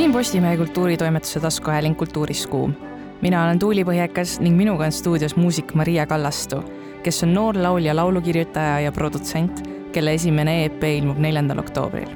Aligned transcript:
siin 0.00 0.12
Postimehe 0.12 0.56
kultuuritoimetuse 0.56 1.40
taskuhääling 1.40 1.96
Kultuuris 1.96 2.46
Kuum. 2.46 2.74
mina 3.20 3.44
olen 3.44 3.58
Tuuli 3.58 3.84
Põhjakas 3.84 4.40
ning 4.40 4.56
minuga 4.56 4.84
on 4.84 4.92
stuudios 4.92 5.36
muusik 5.36 5.74
Maria 5.74 6.06
Kallastu, 6.06 6.62
kes 7.02 7.22
on 7.22 7.34
noor 7.34 7.56
laulja, 7.62 7.96
laulukirjutaja 7.96 8.80
ja 8.80 8.92
produtsent, 8.92 9.68
kelle 9.92 10.14
esimene 10.14 10.64
EP 10.64 10.82
ilmub 10.82 11.18
neljandal 11.18 11.58
oktoobril. 11.58 12.08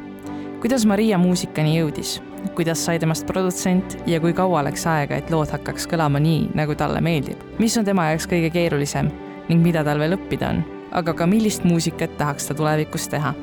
kuidas 0.60 0.86
Maria 0.86 1.18
muusikani 1.18 1.76
jõudis, 1.78 2.22
kuidas 2.54 2.84
sai 2.84 2.98
temast 2.98 3.26
produtsent 3.26 3.98
ja 4.06 4.20
kui 4.20 4.32
kaua 4.32 4.64
läks 4.64 4.86
aega, 4.86 5.16
et 5.16 5.30
lood 5.30 5.52
hakkaks 5.52 5.86
kõlama 5.86 6.20
nii, 6.20 6.48
nagu 6.54 6.74
talle 6.74 7.00
meeldib? 7.00 7.36
mis 7.58 7.76
on 7.76 7.84
tema 7.84 8.08
jaoks 8.08 8.26
kõige 8.26 8.50
keerulisem 8.50 9.12
ning 9.48 9.62
mida 9.62 9.84
tal 9.84 9.98
veel 9.98 10.16
õppida 10.16 10.54
on, 10.54 10.64
aga 10.92 11.12
ka 11.12 11.26
millist 11.26 11.68
muusikat 11.68 12.16
tahaks 12.16 12.48
ta 12.48 12.54
tulevikus 12.54 13.08
teha? 13.12 13.34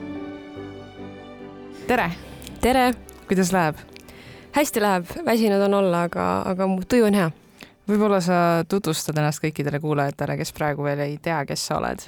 tere! 1.88 2.12
tere! 2.62 2.92
kuidas 3.28 3.54
läheb? 3.54 3.91
Hästi 4.52 4.82
läheb, 4.82 5.06
väsinud 5.26 5.62
on 5.62 5.74
olla, 5.74 6.06
aga, 6.10 6.28
aga 6.52 6.68
mu 6.68 6.84
tuju 6.88 7.08
on 7.08 7.16
hea. 7.16 7.30
võib-olla 7.88 8.22
sa 8.24 8.38
tutvustad 8.70 9.18
ennast 9.18 9.42
kõikidele 9.44 9.80
kuulajatele, 9.84 10.38
kes 10.40 10.52
praegu 10.56 10.86
veel 10.86 11.04
ei 11.06 11.18
tea, 11.24 11.42
kes 11.48 11.68
sa 11.70 11.80
oled 11.80 12.04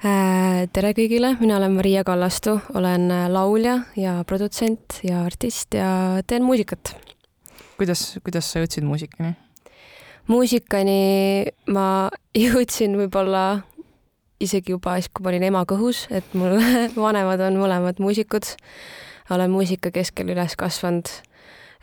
äh,? 0.00 0.64
tere 0.72 0.92
kõigile, 0.96 1.34
mina 1.40 1.58
olen 1.60 1.76
Maria 1.76 2.04
Kallastu, 2.04 2.58
olen 2.74 3.08
laulja 3.32 3.78
ja 3.96 4.18
produtsent 4.28 5.00
ja 5.04 5.24
artist 5.28 5.76
ja 5.76 6.22
teen 6.26 6.44
muusikat. 6.44 6.94
kuidas, 7.76 8.16
kuidas 8.24 8.52
sa 8.52 8.64
jõudsid 8.64 8.88
muusikani? 8.88 9.36
muusikani 10.32 11.00
ma 11.76 12.08
jõudsin 12.46 12.96
võib-olla 13.04 13.46
isegi 14.40 14.72
juba 14.72 14.96
siis, 14.96 15.12
kui 15.12 15.24
ma 15.24 15.32
olin 15.32 15.48
ema 15.52 15.64
kõhus, 15.68 16.06
et 16.10 16.34
mul 16.36 16.56
vanemad 17.06 17.40
on 17.40 17.60
mõlemad 17.60 18.00
muusikud. 18.00 18.56
olen 19.30 19.50
muusika 19.50 19.90
keskel 19.92 20.32
üles 20.32 20.56
kasvanud 20.56 21.08
Äh, 21.08 21.25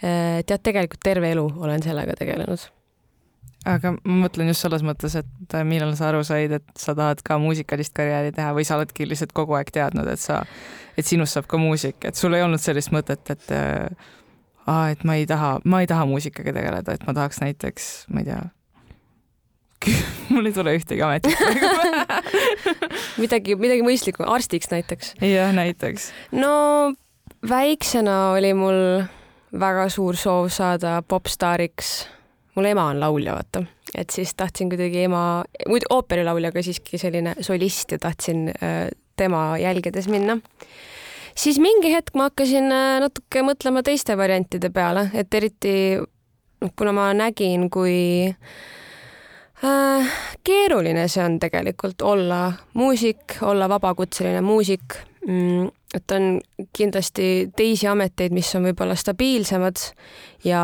tead, 0.03 0.63
tegelikult 0.63 1.03
terve 1.03 1.29
elu 1.31 1.45
olen 1.63 1.83
sellega 1.83 2.15
tegelenud. 2.19 2.65
aga 3.69 3.93
ma 3.95 4.17
mõtlen 4.25 4.49
just 4.51 4.65
selles 4.65 4.83
mõttes, 4.83 5.15
et 5.19 5.55
äh, 5.55 5.63
millal 5.67 5.93
sa 5.95 6.09
aru 6.09 6.23
said, 6.27 6.51
et 6.59 6.73
sa 6.79 6.95
tahad 6.97 7.21
ka 7.23 7.37
muusikalist 7.39 7.95
karjääri 7.95 8.33
teha 8.35 8.51
või 8.55 8.65
sa 8.67 8.79
oledki 8.79 9.07
lihtsalt 9.07 9.31
kogu 9.35 9.55
aeg 9.59 9.71
teadnud, 9.71 10.09
et 10.11 10.19
sa, 10.19 10.41
et 10.97 11.07
sinust 11.07 11.37
saab 11.37 11.47
ka 11.47 11.61
muusik, 11.61 12.03
et 12.03 12.19
sul 12.19 12.35
ei 12.35 12.43
olnud 12.43 12.61
sellist 12.63 12.91
mõtet, 12.95 13.23
et 13.31 13.55
äh, 13.55 13.87
aa, 14.67 14.89
et 14.91 15.05
ma 15.07 15.15
ei 15.19 15.29
taha, 15.29 15.55
ma 15.63 15.83
ei 15.83 15.87
taha 15.87 16.07
muusikaga 16.09 16.55
tegeleda, 16.55 16.97
et 16.97 17.07
ma 17.07 17.15
tahaks 17.15 17.39
näiteks, 17.43 17.93
ma 18.11 18.23
ei 18.23 18.29
tea, 18.31 18.43
mul 20.33 20.47
ei 20.47 20.55
tule 20.55 20.75
ühtegi 20.77 21.03
ametit 21.03 21.39
midagi, 23.23 23.55
midagi 23.59 23.83
mõistlikku, 23.85 24.27
arstiks 24.27 24.71
näiteks. 24.71 25.15
jah, 25.23 25.55
näiteks. 25.55 26.11
no 26.35 26.53
väiksena 27.49 28.17
oli 28.35 28.53
mul 28.55 28.79
väga 29.59 29.87
suur 29.89 30.17
soov 30.17 30.49
saada 30.53 31.01
popstaariks. 31.07 32.07
mul 32.55 32.65
ema 32.69 32.83
on 32.91 32.99
laulja, 32.99 33.33
vaata, 33.33 33.63
et 33.97 34.09
siis 34.13 34.35
tahtsin 34.37 34.69
kuidagi 34.69 35.07
ema, 35.07 35.43
muidu 35.67 35.89
ooperilaulja, 35.89 36.51
aga 36.53 36.61
siiski 36.61 36.99
selline 37.01 37.33
solist 37.41 37.91
ja 37.91 37.99
tahtsin 37.99 38.49
äh, 38.49 38.89
tema 39.15 39.57
jälgedes 39.57 40.07
minna. 40.07 40.37
siis 41.35 41.59
mingi 41.59 41.93
hetk 41.93 42.15
ma 42.15 42.29
hakkasin 42.29 42.71
äh, 42.71 42.99
natuke 43.01 43.41
mõtlema 43.41 43.83
teiste 43.83 44.17
variantide 44.17 44.69
peale, 44.69 45.09
et 45.13 45.33
eriti 45.33 45.99
kuna 46.75 46.93
ma 46.93 47.09
nägin, 47.13 47.69
kui 47.69 48.29
äh, 49.63 50.13
keeruline 50.43 51.07
see 51.07 51.23
on 51.23 51.39
tegelikult 51.39 52.01
olla 52.01 52.53
muusik, 52.73 53.41
olla 53.41 53.69
vabakutseline 53.69 54.41
muusik 54.41 55.01
et 55.23 56.11
on 56.11 56.39
kindlasti 56.75 57.27
teisi 57.55 57.87
ameteid, 57.87 58.33
mis 58.35 58.49
on 58.57 58.67
võib-olla 58.67 58.95
stabiilsemad 58.99 59.79
ja 60.43 60.63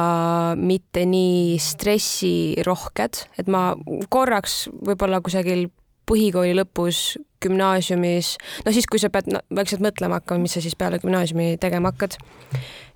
mitte 0.59 1.05
nii 1.07 1.57
stressirohked, 1.63 3.23
et 3.39 3.51
ma 3.51 3.71
korraks 4.11 4.65
võib-olla 4.73 5.21
kusagil 5.23 5.69
põhikooli 6.09 6.55
lõpus, 6.57 7.19
gümnaasiumis, 7.43 8.33
no 8.65 8.73
siis, 8.75 8.87
kui 8.89 8.99
sa 9.01 9.11
pead 9.13 9.29
no, 9.31 9.41
vaikselt 9.55 9.83
mõtlema 9.83 10.19
hakkama, 10.19 10.43
mis 10.43 10.57
sa 10.57 10.63
siis 10.63 10.75
peale 10.79 10.99
gümnaasiumi 11.01 11.53
tegema 11.61 11.93
hakkad. 11.93 12.17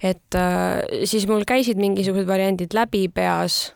et 0.04 0.36
äh, 0.36 0.82
siis 1.08 1.28
mul 1.30 1.46
käisid 1.48 1.80
mingisugused 1.80 2.28
variandid 2.28 2.76
läbi 2.76 3.08
peas 3.14 3.76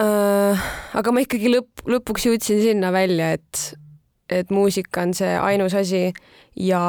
äh,. 0.00 0.64
aga 0.96 1.12
ma 1.12 1.26
ikkagi 1.26 1.52
lõpp, 1.52 1.84
lõpuks 1.90 2.30
jõudsin 2.30 2.62
sinna 2.62 2.92
välja, 2.94 3.34
et, 3.36 3.74
et 4.32 4.50
muusika 4.50 5.02
on 5.02 5.14
see 5.14 5.32
ainus 5.38 5.74
asi 5.74 6.12
ja 6.56 6.82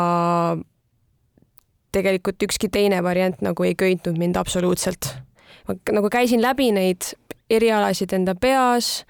tegelikult 1.91 2.43
ükski 2.47 2.69
teine 2.71 3.01
variant 3.03 3.41
nagu 3.43 3.65
ei 3.67 3.75
köitnud 3.75 4.19
mind 4.19 4.39
absoluutselt. 4.39 5.15
ma 5.67 5.75
nagu 5.91 6.09
käisin 6.09 6.41
läbi 6.41 6.71
neid 6.71 7.13
erialasid 7.51 8.13
enda 8.15 8.35
peas, 8.35 9.03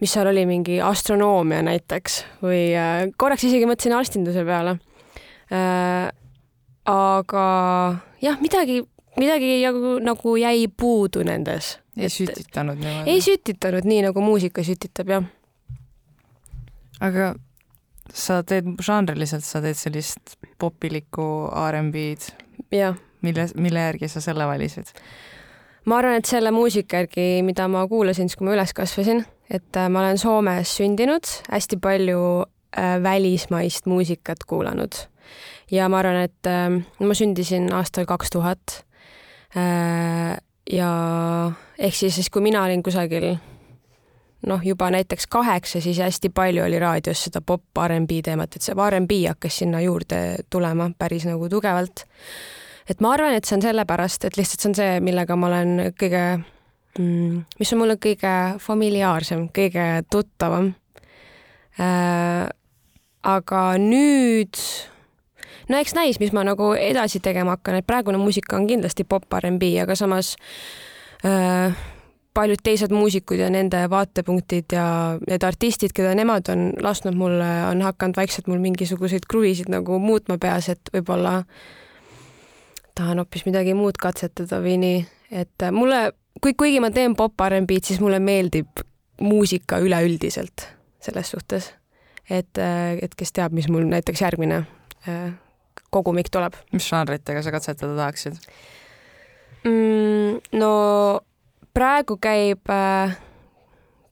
mis 0.00 0.12
seal 0.12 0.28
oli, 0.30 0.44
mingi 0.48 0.80
astronoomia 0.84 1.62
näiteks 1.66 2.18
või 2.44 2.60
äh, 2.76 3.06
korraks 3.16 3.46
isegi 3.48 3.68
mõtlesin 3.68 3.96
arstinduse 3.96 4.44
peale 4.44 4.76
äh,. 5.52 6.10
aga 6.86 7.46
jah, 8.22 8.36
midagi, 8.42 8.82
midagi 9.16 9.56
nagu, 9.64 9.96
nagu 10.04 10.36
jäi 10.36 10.68
puudu 10.68 11.24
nendes. 11.26 11.78
ei 11.96 12.12
sütitanud 12.12 12.78
niimoodi? 12.82 13.10
ei 13.10 13.24
sütitanud 13.24 13.88
nii, 13.88 14.04
nagu 14.10 14.20
muusika 14.20 14.64
sütitab, 14.66 15.10
jah. 15.16 15.26
aga 17.00 17.34
sa 18.14 18.42
teed 18.46 18.68
žanriliselt, 18.82 19.44
sa 19.44 19.62
teed 19.64 19.78
sellist 19.78 20.36
popilikku 20.58 21.48
R'n'B-d. 21.50 22.32
mille, 23.22 23.48
mille 23.54 23.80
järgi 23.80 24.08
sa 24.08 24.20
selle 24.20 24.46
valisid? 24.46 24.92
ma 25.86 26.00
arvan, 26.00 26.18
et 26.20 26.28
selle 26.28 26.50
muusika 26.54 27.04
järgi, 27.04 27.42
mida 27.46 27.68
ma 27.70 27.86
kuulasin 27.88 28.28
siis, 28.28 28.38
kui 28.38 28.48
ma 28.48 28.56
üles 28.56 28.74
kasvasin, 28.76 29.24
et 29.50 29.78
äh, 29.78 29.88
ma 29.92 30.02
olen 30.02 30.18
Soomes 30.18 30.76
sündinud, 30.78 31.28
hästi 31.50 31.78
palju 31.82 32.22
äh, 32.42 32.96
välismaist 33.02 33.86
muusikat 33.86 34.46
kuulanud 34.46 34.98
ja 35.70 35.88
ma 35.88 36.02
arvan, 36.02 36.24
et 36.26 36.50
äh, 36.50 36.80
ma 36.98 37.18
sündisin 37.18 37.70
aastal 37.74 38.08
kaks 38.08 38.34
tuhat 38.34 38.82
ja 39.56 40.88
ehk 41.78 41.94
siis, 41.94 42.16
siis 42.18 42.26
kui 42.28 42.42
mina 42.44 42.64
olin 42.66 42.82
kusagil 42.84 43.36
noh, 44.46 44.62
juba 44.64 44.90
näiteks 44.94 45.26
kaheksa, 45.30 45.80
siis 45.80 45.98
hästi 45.98 46.30
palju 46.34 46.64
oli 46.64 46.78
raadios 46.78 47.24
seda 47.26 47.42
pop 47.44 47.78
R'n'B 47.86 48.20
teemat, 48.24 48.56
et 48.56 48.62
see 48.62 48.74
R'n'B 48.74 49.18
hakkas 49.28 49.60
sinna 49.62 49.80
juurde 49.84 50.20
tulema 50.50 50.90
päris 50.98 51.26
nagu 51.26 51.48
tugevalt. 51.48 52.04
et 52.90 53.00
ma 53.00 53.12
arvan, 53.12 53.34
et 53.34 53.44
see 53.44 53.56
on 53.56 53.62
sellepärast, 53.62 54.24
et 54.24 54.36
lihtsalt 54.36 54.62
see 54.62 54.70
on 54.70 54.76
see, 54.78 55.00
millega 55.00 55.36
ma 55.36 55.48
olen 55.50 55.92
kõige 55.98 56.24
mm,, 56.98 57.40
mis 57.58 57.72
on 57.72 57.82
mulle 57.82 57.96
kõige 57.96 58.34
familiaarsem, 58.62 59.48
kõige 59.54 59.86
tuttavam 60.10 60.74
äh,. 61.80 62.46
aga 63.26 63.62
nüüd 63.82 64.62
no 65.68 65.82
eks 65.82 65.96
näis, 65.98 66.20
mis 66.22 66.32
ma 66.32 66.46
nagu 66.46 66.70
edasi 66.78 67.20
tegema 67.20 67.56
hakkan, 67.56 67.80
et 67.80 67.86
praegune 67.86 68.20
muusika 68.22 68.56
on 68.56 68.70
kindlasti 68.70 69.04
pop 69.04 69.26
R'n'B, 69.42 69.74
aga 69.82 69.98
samas 69.98 70.36
äh, 71.26 71.74
paljud 72.36 72.60
teised 72.62 72.92
muusikud 72.92 73.40
ja 73.40 73.48
nende 73.52 73.80
vaatepunktid 73.90 74.74
ja 74.76 74.86
need 75.22 75.46
artistid, 75.46 75.94
keda 75.96 76.12
nemad 76.18 76.50
on 76.52 76.68
lasknud 76.84 77.16
mulle, 77.16 77.48
on 77.70 77.82
hakanud 77.86 78.18
vaikselt 78.18 78.50
mul 78.50 78.60
mingisuguseid 78.62 79.24
kruvisid 79.30 79.70
nagu 79.72 79.98
muutma 80.02 80.36
peas, 80.42 80.68
et 80.72 80.92
võib-olla 80.94 81.40
tahan 82.96 83.22
hoopis 83.22 83.46
midagi 83.48 83.74
muud 83.76 83.98
katsetada 84.00 84.60
või 84.64 84.76
nii, 84.82 85.00
et 85.42 85.66
mulle, 85.72 86.10
kui, 86.40 86.54
kuigi 86.54 86.80
ma 86.84 86.92
teen 86.94 87.16
pop 87.16 87.40
R'n'B-d, 87.48 87.84
siis 87.88 88.02
mulle 88.04 88.20
meeldib 88.22 88.84
muusika 89.20 89.80
üleüldiselt 89.80 90.68
selles 91.00 91.32
suhtes. 91.32 91.72
et, 92.30 92.58
et 92.58 93.14
kes 93.14 93.32
teab, 93.32 93.52
mis 93.54 93.68
mul 93.70 93.86
näiteks 93.88 94.20
järgmine 94.20 94.64
äh, 95.08 95.32
kogumik 95.90 96.30
tuleb. 96.32 96.56
mis 96.72 96.88
žanritega 96.88 97.42
sa 97.42 97.52
katsetada 97.54 97.96
tahaksid 97.96 98.40
mm,? 99.64 100.58
no 100.58 100.72
praegu 101.76 102.16
käib 102.22 102.72
äh, 102.72 103.16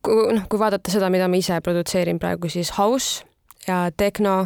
kui 0.05 0.33
noh, 0.37 0.47
kui 0.51 0.61
vaadata 0.61 0.93
seda, 0.93 1.09
mida 1.13 1.29
ma 1.31 1.41
ise 1.41 1.61
produtseerin 1.65 2.21
praegu, 2.21 2.51
siis 2.53 2.75
house 2.77 3.25
ja 3.69 3.87
tehno 3.97 4.37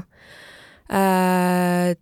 äh,, 0.95 1.95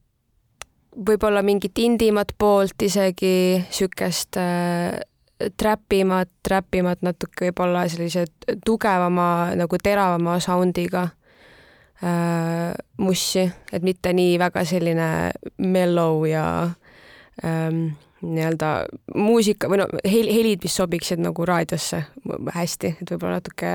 võib-olla 0.96 1.42
mingit 1.44 1.78
indimat 1.80 2.32
poolt 2.38 2.82
isegi, 2.84 3.60
niisugust 3.64 4.38
äh, 4.40 4.96
trapimat, 5.60 6.30
trapimat 6.44 7.04
natuke 7.04 7.48
võib-olla 7.48 7.84
sellise 7.92 8.26
tugevama 8.64 9.52
nagu 9.58 9.80
teravama 9.82 10.38
sound'iga 10.40 11.04
äh, 12.04 12.72
mussi, 13.00 13.44
et 13.72 13.84
mitte 13.84 14.12
nii 14.16 14.38
väga 14.40 14.64
selline 14.68 15.10
mellow 15.60 16.24
ja 16.28 16.46
ähm, 17.44 17.96
nii-öelda 18.22 18.70
muusika 19.14 19.68
või 19.70 19.82
no 19.82 19.86
hel-, 20.04 20.32
helid, 20.32 20.64
mis 20.64 20.76
sobiksid 20.76 21.20
nagu 21.22 21.46
raadiosse 21.46 22.02
hästi, 22.54 22.96
et 23.00 23.12
võib-olla 23.12 23.40
natuke, 23.40 23.72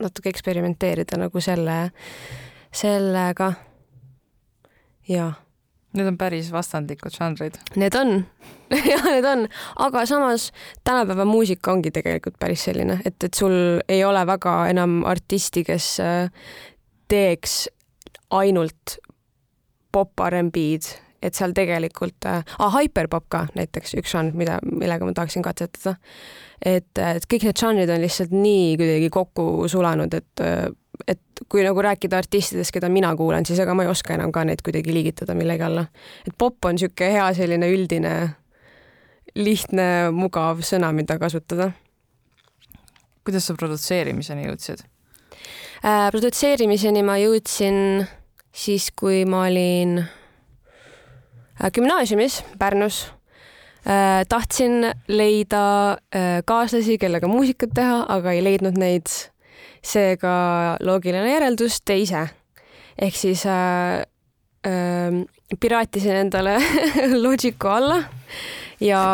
natuke 0.00 0.32
eksperimenteerida 0.32 1.18
nagu 1.20 1.44
selle, 1.44 1.78
sellega. 2.72 3.52
jaa. 5.08 5.32
Need 5.94 6.08
on 6.10 6.16
päris 6.18 6.48
vastandlikud 6.50 7.14
žanrid. 7.14 7.54
Need 7.78 7.94
on 7.94 8.24
jah, 8.92 9.04
need 9.06 9.26
on, 9.28 9.44
aga 9.84 10.02
samas 10.10 10.48
tänapäeva 10.84 11.24
muusika 11.28 11.72
ongi 11.72 11.92
tegelikult 11.94 12.38
päris 12.40 12.64
selline, 12.66 12.98
et, 13.04 13.14
et 13.22 13.34
sul 13.34 13.54
ei 13.88 14.02
ole 14.04 14.24
väga 14.26 14.56
enam 14.72 15.02
artisti, 15.06 15.62
kes 15.64 15.88
äh, 16.02 16.32
teeks 17.08 17.68
ainult 18.34 18.96
pop 19.94 20.18
R'n'B-d, 20.26 21.03
et 21.24 21.36
seal 21.36 21.54
tegelikult 21.56 22.28
äh,, 22.28 22.44
hyperpop 22.76 23.26
ka 23.32 23.44
näiteks 23.56 23.96
üks 24.00 24.14
žanr, 24.14 24.36
mida, 24.36 24.58
millega 24.68 25.06
ma 25.08 25.14
tahaksin 25.16 25.44
katsetada. 25.44 25.96
et, 26.60 26.90
et 26.98 27.26
kõik 27.30 27.48
need 27.48 27.60
žanrid 27.60 27.90
on 27.90 28.02
lihtsalt 28.04 28.34
nii 28.34 28.74
kuidagi 28.80 29.10
kokku 29.12 29.68
sulanud, 29.70 30.14
et 30.14 30.44
äh, 30.44 30.66
et 31.10 31.42
kui 31.50 31.64
nagu 31.66 31.82
rääkida 31.82 32.20
artistidest, 32.22 32.70
keda 32.74 32.88
mina 32.92 33.10
kuulan, 33.18 33.42
siis 33.46 33.58
ega 33.58 33.74
ma 33.74 33.82
ei 33.82 33.90
oska 33.90 34.14
enam 34.14 34.30
ka 34.32 34.44
neid 34.46 34.62
kuidagi 34.64 34.94
liigitada 34.94 35.34
millegi 35.34 35.66
alla. 35.66 35.86
et 36.26 36.34
pop 36.38 36.64
on 36.64 36.76
niisugune 36.76 37.10
hea 37.16 37.28
selline 37.34 37.70
üldine, 37.72 38.14
lihtne, 39.34 39.88
mugav 40.14 40.62
sõna, 40.62 40.92
mida 40.94 41.18
kasutada. 41.18 41.72
kuidas 43.24 43.48
sa 43.48 43.56
produtseerimiseni 43.58 44.46
jõudsid 44.46 44.84
äh,? 45.82 46.10
produtseerimiseni 46.14 47.02
ma 47.02 47.18
jõudsin 47.18 48.06
siis, 48.54 48.92
kui 48.94 49.24
ma 49.26 49.48
olin 49.48 49.98
äh, 50.04 50.12
gümnaasiumis 51.74 52.44
Pärnus 52.58 53.12
äh,. 53.86 54.24
tahtsin 54.28 54.92
leida 55.08 55.92
äh, 55.92 56.42
kaaslasi, 56.44 56.98
kellega 56.98 57.28
muusikat 57.28 57.74
teha, 57.74 58.04
aga 58.08 58.32
ei 58.32 58.44
leidnud 58.44 58.78
neid 58.80 59.10
seega 59.84 60.34
loogiline 60.80 61.30
järeldus, 61.30 61.80
tee 61.84 62.02
ise. 62.04 62.26
ehk 62.98 63.16
siis 63.16 63.46
äh, 63.46 64.02
äh, 64.66 65.24
piraatisin 65.60 66.24
endale 66.24 66.58
Logicu 67.24 67.68
alla 67.68 68.02
ja 68.80 69.04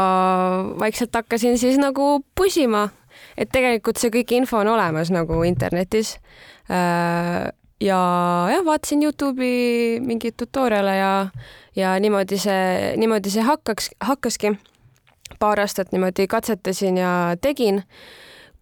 vaikselt 0.78 1.14
hakkasin 1.14 1.58
siis 1.58 1.78
nagu 1.78 2.24
pusima, 2.34 2.88
et 3.36 3.50
tegelikult 3.52 4.00
see 4.00 4.10
kõik 4.10 4.32
info 4.36 4.60
on 4.60 4.74
olemas 4.76 5.10
nagu 5.10 5.42
internetis 5.44 6.16
äh,. 6.70 7.50
Ja 7.80 7.98
jah, 8.52 8.64
vaatasin 8.64 9.02
Youtube'i 9.02 10.00
mingeid 10.04 10.36
tutorial'e 10.36 10.96
ja, 10.96 11.12
ja 11.76 11.94
niimoodi 12.00 12.38
see, 12.38 12.96
niimoodi 13.00 13.32
see 13.32 13.44
hakkaks, 13.46 13.90
hakkaski. 14.00 14.56
paar 15.38 15.60
aastat 15.60 15.92
niimoodi 15.92 16.26
katsetasin 16.26 16.96
ja 16.96 17.36
tegin 17.40 17.82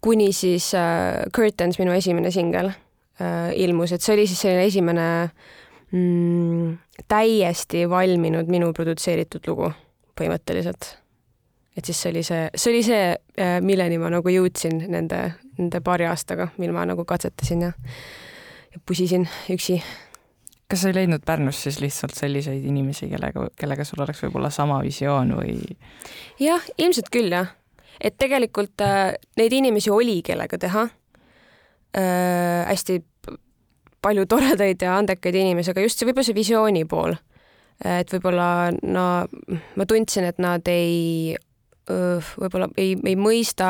kuni 0.01 0.31
siis 0.33 0.73
äh, 0.75 1.25
Curtains, 1.35 1.79
minu 1.79 1.91
esimene 1.91 2.31
singel 2.31 2.71
äh, 2.71 3.51
ilmus, 3.55 3.91
et 3.91 4.01
see 4.01 4.13
oli 4.15 4.27
siis 4.27 4.41
selline 4.41 4.65
esimene 4.65 5.07
mm, 5.91 6.77
täiesti 7.07 7.89
valminud 7.89 8.47
minu 8.47 8.71
produtseeritud 8.73 9.47
lugu 9.47 9.73
põhimõtteliselt. 10.19 10.95
et 11.77 11.85
siis 11.85 12.01
see 12.01 12.11
oli 12.11 12.23
see, 12.23 12.47
see 12.55 12.71
oli 12.71 12.83
see 12.83 13.03
äh,, 13.11 13.59
milleni 13.61 13.99
ma 13.99 14.09
nagu 14.11 14.31
jõudsin 14.31 14.79
nende, 14.87 15.21
nende 15.57 15.81
paari 15.83 16.07
aastaga, 16.07 16.49
mil 16.57 16.71
ma 16.75 16.85
nagu 16.87 17.05
katsetasin 17.07 17.67
ja, 17.67 17.73
ja 18.73 18.81
pusisin 18.85 19.27
üksi. 19.49 19.79
kas 20.69 20.83
sa 20.83 20.91
ei 20.91 20.99
leidnud 21.01 21.25
Pärnus 21.25 21.63
siis 21.63 21.79
lihtsalt 21.81 22.17
selliseid 22.17 22.65
inimesi, 22.65 23.09
kellega, 23.09 23.47
kellega 23.59 23.85
sul 23.87 24.03
oleks 24.05 24.23
võib-olla 24.25 24.51
sama 24.53 24.81
visioon 24.85 25.37
või? 25.39 25.55
jah, 26.39 26.65
ilmselt 26.77 27.09
küll 27.13 27.33
jah 27.33 27.55
et 27.99 28.15
tegelikult 28.19 28.81
äh, 28.83 29.13
neid 29.39 29.53
inimesi 29.55 29.91
oli, 29.91 30.19
kellega 30.25 30.59
teha 30.59 30.87
äh,. 31.97 32.67
hästi 32.69 33.01
palju 33.99 34.25
toredaid 34.31 34.81
ja 34.81 34.95
andekaid 34.97 35.35
inimesi, 35.35 35.73
aga 35.73 35.83
just 35.83 35.99
see 35.99 36.07
võib-olla 36.07 36.29
see 36.29 36.37
visiooni 36.37 36.85
pool. 36.87 37.17
et 37.83 38.11
võib-olla 38.13 38.69
no 38.83 39.05
ma 39.75 39.87
tundsin, 39.87 40.27
et 40.29 40.39
nad 40.39 40.67
ei, 40.71 41.35
võib-olla 41.89 42.69
ei, 42.77 42.95
ei 42.95 43.15
mõista 43.19 43.69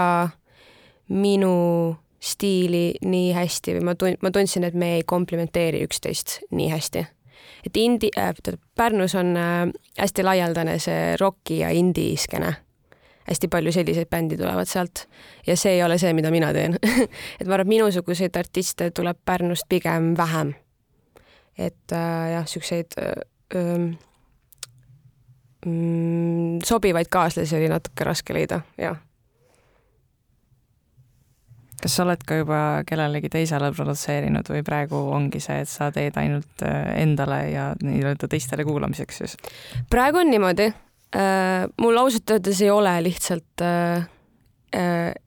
minu 1.10 1.54
stiili 2.20 2.94
nii 3.06 3.32
hästi 3.34 3.78
või 3.78 3.86
ma 3.90 3.96
tund-, 3.96 4.20
ma 4.22 4.32
tundsin, 4.32 4.64
et 4.68 4.74
me 4.74 4.96
ei 4.98 5.04
komplimenteeri 5.08 5.84
üksteist 5.88 6.40
nii 6.52 6.70
hästi. 6.70 7.06
et 7.66 7.78
indi- 7.78 8.12
äh,, 8.18 8.34
Pärnus 8.76 9.16
on 9.16 9.38
äh, 9.38 9.70
hästi 9.98 10.24
laialdane 10.24 10.80
see 10.80 11.16
roki 11.20 11.60
ja 11.60 11.70
indie 11.70 12.18
skeene 12.18 12.56
hästi 13.30 13.48
palju 13.48 13.72
selliseid 13.72 14.10
bändi 14.10 14.38
tulevad 14.38 14.68
sealt 14.68 15.08
ja 15.48 15.56
see 15.58 15.78
ei 15.78 15.84
ole 15.84 15.98
see, 15.98 16.14
mida 16.14 16.32
mina 16.32 16.54
teen 16.54 16.78
et 17.40 17.48
ma 17.48 17.54
arvan, 17.54 17.68
et 17.68 17.74
minusuguseid 17.76 18.36
artiste 18.36 18.92
tuleb 18.92 19.18
Pärnust 19.26 19.70
pigem 19.70 20.14
vähem. 20.18 20.54
et 21.58 21.92
äh, 21.92 22.32
jah, 22.34 22.48
siukseid 22.48 22.98
äh, 23.02 23.78
mm, 25.66 26.60
sobivaid 26.66 27.12
kaaslasi 27.12 27.58
oli 27.58 27.70
natuke 27.70 28.04
raske 28.04 28.34
leida, 28.34 28.62
jah 28.78 28.98
kas 31.80 31.96
sa 31.96 32.04
oled 32.04 32.26
ka 32.28 32.42
juba 32.42 32.60
kellelegi 32.88 33.32
teisele 33.32 33.72
produtseerinud 33.76 34.52
või 34.52 34.66
praegu 34.68 35.00
ongi 35.16 35.40
see, 35.44 35.62
et 35.64 35.72
sa 35.72 35.92
teed 35.96 36.18
ainult 36.20 36.68
äh, 36.68 36.94
endale 37.04 37.42
ja 37.54 37.72
nii-öelda 37.84 38.28
teistele 38.32 38.68
kuulamiseks 38.68 39.24
siis? 39.24 39.38
praegu 39.90 40.22
on 40.22 40.32
niimoodi, 40.34 40.72
Äh, 41.16 41.66
mul 41.82 41.98
ausalt 41.98 42.30
öeldes 42.30 42.60
ei 42.62 42.70
ole 42.70 42.92
lihtsalt 43.02 43.64
äh, 43.66 44.06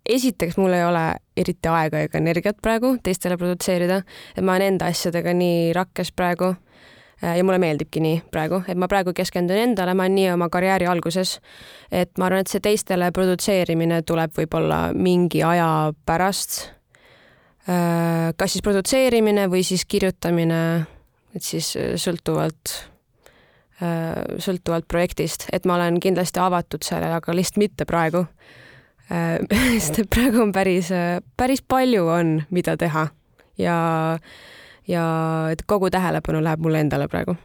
esiteks 0.07 0.55
mul 0.57 0.77
ei 0.79 0.85
ole 0.87 1.01
eriti 1.37 1.67
aega 1.69 2.05
ega 2.07 2.21
energiat 2.21 2.61
praegu 2.63 2.93
teistele 3.03 3.35
produtseerida, 3.35 3.97
et 4.37 4.45
ma 4.47 4.55
olen 4.55 4.77
enda 4.77 4.87
asjadega 4.93 5.35
nii 5.35 5.73
rakkes 5.75 6.13
praegu 6.15 6.53
ja 7.23 7.45
mulle 7.47 7.59
meeldibki 7.63 8.03
nii 8.03 8.21
praegu, 8.35 8.63
et 8.67 8.79
ma 8.79 8.89
praegu 8.91 9.15
keskendun 9.15 9.57
endale, 9.57 9.95
ma 9.95 10.07
olen 10.07 10.17
nii 10.19 10.29
oma 10.35 10.49
karjääri 10.53 10.89
alguses, 10.91 11.37
et 11.91 12.11
ma 12.19 12.27
arvan, 12.27 12.43
et 12.43 12.51
see 12.51 12.63
teistele 12.65 13.13
produtseerimine 13.15 14.03
tuleb 14.09 14.35
võib-olla 14.37 14.89
mingi 14.95 15.43
aja 15.47 15.93
pärast. 16.07 16.65
kas 18.37 18.51
siis 18.53 18.63
produtseerimine 18.63 19.47
või 19.47 19.63
siis 19.63 19.85
kirjutamine, 19.87 20.63
et 21.35 21.47
siis 21.47 21.77
sõltuvalt 22.03 22.75
Äh, 23.83 24.39
sõltuvalt 24.39 24.87
projektist, 24.87 25.49
et 25.51 25.65
ma 25.67 25.75
olen 25.75 25.97
kindlasti 26.03 26.39
avatud 26.39 26.85
sellele, 26.87 27.17
aga 27.19 27.35
lihtsalt 27.35 27.59
mitte 27.59 27.87
praegu. 27.89 28.21
Äh, 29.11 29.41
sest 29.83 30.05
praegu 30.13 30.43
on 30.45 30.53
päris, 30.55 30.93
päris 31.37 31.65
palju 31.67 32.05
on, 32.13 32.37
mida 32.55 32.77
teha 32.79 33.09
ja, 33.59 33.77
ja 34.89 35.05
et 35.53 35.63
kogu 35.67 35.91
tähelepanu 35.91 36.43
läheb 36.45 36.61
mulle 36.61 36.81
endale 36.81 37.09
praegu. 37.09 37.37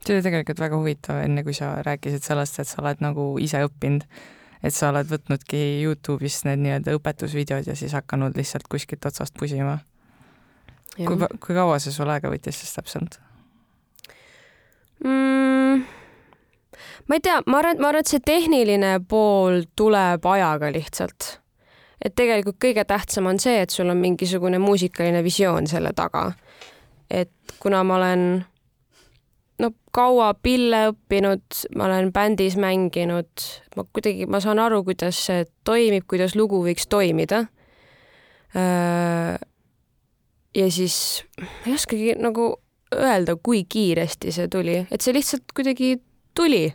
see 0.00 0.16
oli 0.16 0.24
tegelikult 0.24 0.60
väga 0.60 0.76
huvitav, 0.76 1.22
enne 1.24 1.44
kui 1.44 1.54
sa 1.54 1.74
rääkisid 1.86 2.24
sellest, 2.24 2.58
et 2.58 2.68
sa 2.68 2.80
oled 2.82 3.02
nagu 3.04 3.36
ise 3.38 3.60
õppinud, 3.66 4.06
et 4.62 4.74
sa 4.74 4.88
oled 4.90 5.08
võtnudki 5.10 5.60
Youtube'ist 5.84 6.46
need 6.48 6.62
nii-öelda 6.64 6.96
õpetusvideod 6.96 7.68
ja 7.68 7.76
siis 7.76 7.92
hakanud 7.96 8.36
lihtsalt 8.36 8.68
kuskilt 8.68 9.06
otsast 9.06 9.34
pusima. 9.38 9.78
kui, 10.96 11.16
kui 11.40 11.54
kaua 11.54 11.78
see 11.78 11.92
sul 11.92 12.08
aega 12.08 12.32
võttis 12.32 12.62
siis 12.62 12.74
täpselt? 12.76 13.20
mm,? 15.04 15.84
ma 17.10 17.18
ei 17.18 17.20
tea, 17.20 17.40
ma 17.46 17.58
arvan, 17.58 17.80
ma 17.80 17.90
arvan, 17.90 18.04
et 18.04 18.10
see 18.10 18.22
tehniline 18.24 18.94
pool 19.08 19.64
tuleb 19.76 20.26
ajaga 20.26 20.70
lihtsalt. 20.72 21.36
et 22.04 22.14
tegelikult 22.16 22.56
kõige 22.62 22.84
tähtsam 22.88 23.28
on 23.28 23.40
see, 23.42 23.58
et 23.60 23.70
sul 23.70 23.90
on 23.92 23.98
mingisugune 24.00 24.60
muusikaline 24.62 25.20
visioon 25.24 25.66
selle 25.68 25.92
taga. 25.96 26.30
Et 27.10 27.30
kuna 27.60 27.82
ma 27.84 27.96
olen 27.96 28.24
no 29.60 29.70
kaua 29.94 30.32
pille 30.42 30.86
õppinud, 30.90 31.62
ma 31.76 31.86
olen 31.88 32.10
bändis 32.14 32.56
mänginud, 32.60 33.46
ma 33.76 33.84
kuidagi, 33.84 34.26
ma 34.30 34.40
saan 34.42 34.60
aru, 34.62 34.82
kuidas 34.86 35.20
see 35.28 35.44
toimib, 35.66 36.06
kuidas 36.10 36.36
lugu 36.38 36.62
võiks 36.64 36.88
toimida. 36.90 37.44
ja 40.54 40.66
siis 40.74 40.96
ma 41.38 41.70
ei 41.70 41.74
oskagi 41.76 42.14
nagu 42.18 42.52
öelda, 42.90 43.36
kui 43.38 43.64
kiiresti 43.64 44.32
see 44.34 44.48
tuli, 44.50 44.80
et 44.90 45.00
see 45.00 45.14
lihtsalt 45.14 45.54
kuidagi 45.54 46.00
tuli. 46.34 46.72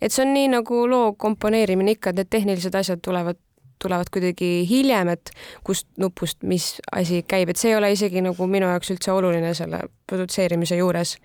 et 0.00 0.12
see 0.14 0.22
on 0.22 0.34
nii 0.34 0.50
nagu 0.52 0.84
loo 0.86 1.14
komponeerimine 1.18 1.96
ikka, 1.96 2.10
et 2.10 2.20
need 2.20 2.30
tehnilised 2.30 2.74
asjad 2.78 3.00
tulevad, 3.02 3.38
tulevad 3.82 4.10
kuidagi 4.12 4.66
hiljem, 4.68 5.12
et 5.14 5.32
kust 5.66 5.88
nupust 6.00 6.42
mis 6.42 6.70
asi 6.92 7.22
käib, 7.28 7.52
et 7.52 7.60
see 7.60 7.72
ei 7.72 7.78
ole 7.78 7.92
isegi 7.94 8.22
nagu 8.24 8.48
minu 8.50 8.70
jaoks 8.70 8.94
üldse 8.94 9.12
oluline 9.14 9.52
selle 9.56 9.84
produtseerimise 10.10 10.78
juures, 10.80 11.16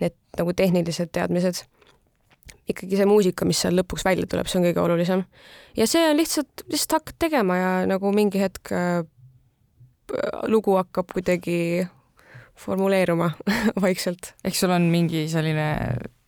need 0.00 0.16
nagu 0.38 0.54
tehnilised 0.56 1.12
teadmised. 1.12 1.64
ikkagi 2.68 2.96
see 2.96 3.06
muusika, 3.10 3.44
mis 3.44 3.58
seal 3.64 3.74
lõpuks 3.74 4.04
välja 4.06 4.26
tuleb, 4.30 4.46
see 4.46 4.60
on 4.60 4.68
kõige 4.68 4.84
olulisem. 4.84 5.24
ja 5.76 5.86
see 5.86 6.04
on 6.08 6.16
lihtsalt, 6.16 6.66
lihtsalt 6.68 7.00
hakkad 7.00 7.18
tegema 7.28 7.56
ja 7.56 7.72
nagu 7.90 8.12
mingi 8.12 8.40
hetk 8.40 8.72
äh, 8.72 9.02
lugu 10.46 10.76
hakkab 10.76 11.12
kuidagi 11.12 11.86
formuleeruma 12.58 13.30
vaikselt. 13.84 14.34
ehk 14.44 14.56
sul 14.56 14.70
on 14.70 14.90
mingi 14.92 15.28
selline 15.28 15.68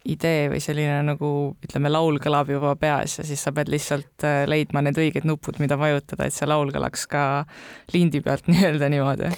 idee 0.04 0.48
või 0.52 0.60
selline 0.62 1.00
nagu 1.06 1.30
ütleme, 1.64 1.90
laul 1.92 2.18
kõlab 2.22 2.50
juba 2.52 2.74
peas 2.80 3.18
ja 3.18 3.24
siis 3.26 3.42
sa 3.44 3.52
pead 3.56 3.70
lihtsalt 3.72 4.26
äh, 4.26 4.44
leidma 4.50 4.82
need 4.84 4.98
õiged 5.00 5.26
nupud, 5.28 5.58
mida 5.62 5.78
vajutada, 5.80 6.28
et 6.28 6.36
see 6.36 6.48
laul 6.48 6.72
kõlaks 6.74 7.06
ka 7.10 7.24
lindi 7.94 8.20
pealt 8.24 8.48
nii-öelda 8.52 8.90
niimoodi. 8.92 9.32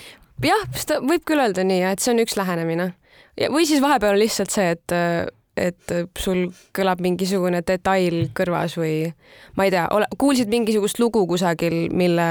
jah, 0.44 0.68
seda 0.74 1.00
võib 1.04 1.26
küll 1.28 1.42
öelda 1.44 1.66
nii, 1.66 1.82
et 1.92 2.02
see 2.02 2.14
on 2.14 2.22
üks 2.24 2.38
lähenemine. 2.38 2.92
või 3.46 3.66
siis 3.68 3.82
vahepeal 3.84 4.16
on 4.16 4.22
lihtsalt 4.22 4.54
see, 4.54 4.74
et, 4.74 4.96
et 5.56 5.96
sul 6.18 6.48
kõlab 6.76 7.02
mingisugune 7.04 7.62
detail 7.66 8.26
kõrvas 8.36 8.78
või 8.80 9.12
ma 9.56 9.68
ei 9.68 9.74
tea, 9.74 9.86
kuulsid 10.18 10.50
mingisugust 10.50 10.98
lugu 11.02 11.26
kusagil, 11.30 11.86
mille 11.94 12.30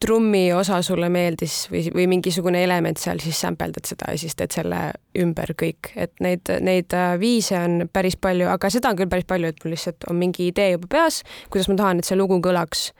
trummi 0.00 0.52
osa 0.52 0.80
sulle 0.82 1.08
meeldis 1.12 1.66
või, 1.70 1.82
või 1.94 2.06
mingisugune 2.14 2.62
element 2.64 2.98
seal, 2.98 3.20
siis 3.20 3.40
sampeldad 3.40 3.88
seda 3.88 4.12
ja 4.14 4.20
siis 4.20 4.36
teed 4.38 4.54
selle 4.54 4.78
ümber 5.20 5.52
kõik, 5.60 5.92
et 5.96 6.14
neid, 6.24 6.48
neid 6.64 6.96
äh, 6.96 7.12
viise 7.20 7.58
on 7.60 7.84
päris 7.92 8.16
palju, 8.20 8.48
aga 8.48 8.70
seda 8.72 8.92
on 8.92 9.00
küll 9.00 9.10
päris 9.12 9.28
palju, 9.28 9.50
et 9.52 9.60
mul 9.64 9.74
lihtsalt 9.76 10.08
on 10.10 10.16
mingi 10.20 10.48
idee 10.48 10.72
juba 10.74 10.88
peas, 10.96 11.20
kuidas 11.52 11.68
ma 11.68 11.76
tahan, 11.82 12.00
et 12.00 12.08
see 12.08 12.18
lugu 12.18 12.40
kõlaks. 12.44 12.90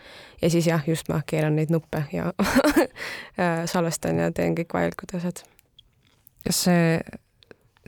ja 0.42 0.50
siis 0.52 0.68
jah, 0.68 0.84
just 0.86 1.08
ma 1.08 1.22
keeran 1.26 1.56
neid 1.56 1.72
nuppe 1.72 2.04
ja 2.12 2.32
salvestan 3.72 4.20
ja 4.20 4.30
teen 4.36 4.54
kõik 4.58 4.76
vajalikud 4.76 5.16
asjad. 5.16 5.44
kas 6.44 6.64
see 6.68 7.00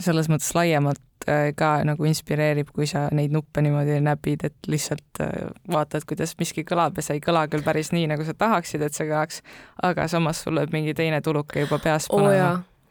selles 0.00 0.28
mõttes 0.32 0.54
laiemalt 0.56 1.00
äh, 1.00 1.11
ka 1.56 1.70
nagu 1.86 2.06
inspireerib, 2.08 2.72
kui 2.74 2.86
sa 2.90 3.06
neid 3.14 3.32
nuppe 3.34 3.62
niimoodi 3.64 4.00
näpid, 4.04 4.46
et 4.48 4.70
lihtsalt 4.70 5.20
äh, 5.22 5.52
vaatad, 5.72 6.06
kuidas 6.08 6.34
miski 6.40 6.64
kõlab 6.68 6.98
ja 6.98 7.06
see 7.06 7.18
ei 7.18 7.24
kõla 7.24 7.44
küll 7.52 7.64
päris 7.66 7.92
nii, 7.94 8.08
nagu 8.10 8.26
sa 8.26 8.34
tahaksid, 8.38 8.82
et 8.86 8.96
see 8.96 9.08
kõlaks, 9.10 9.42
aga 9.82 10.08
samas 10.10 10.42
sul 10.42 10.56
lööb 10.58 10.74
mingi 10.74 10.94
teine 10.98 11.22
tuluke 11.24 11.64
juba 11.64 11.78
peas 11.82 12.08
panema 12.10 12.28
oh,. 12.28 12.36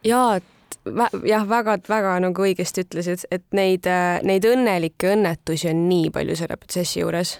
jaa, 0.06 0.40
jaa, 0.88 1.06
jah, 1.28 1.46
väga-väga 1.48 2.16
nagu 2.26 2.48
õigesti 2.48 2.86
ütlesid, 2.86 3.26
et 3.34 3.46
neid, 3.56 3.88
äh, 3.90 4.18
neid 4.26 4.48
õnnelikke 4.48 5.12
õnnetusi 5.16 5.70
on 5.72 5.86
nii 5.90 6.10
palju 6.14 6.38
selle 6.40 6.58
protsessi 6.60 7.02
juures. 7.02 7.38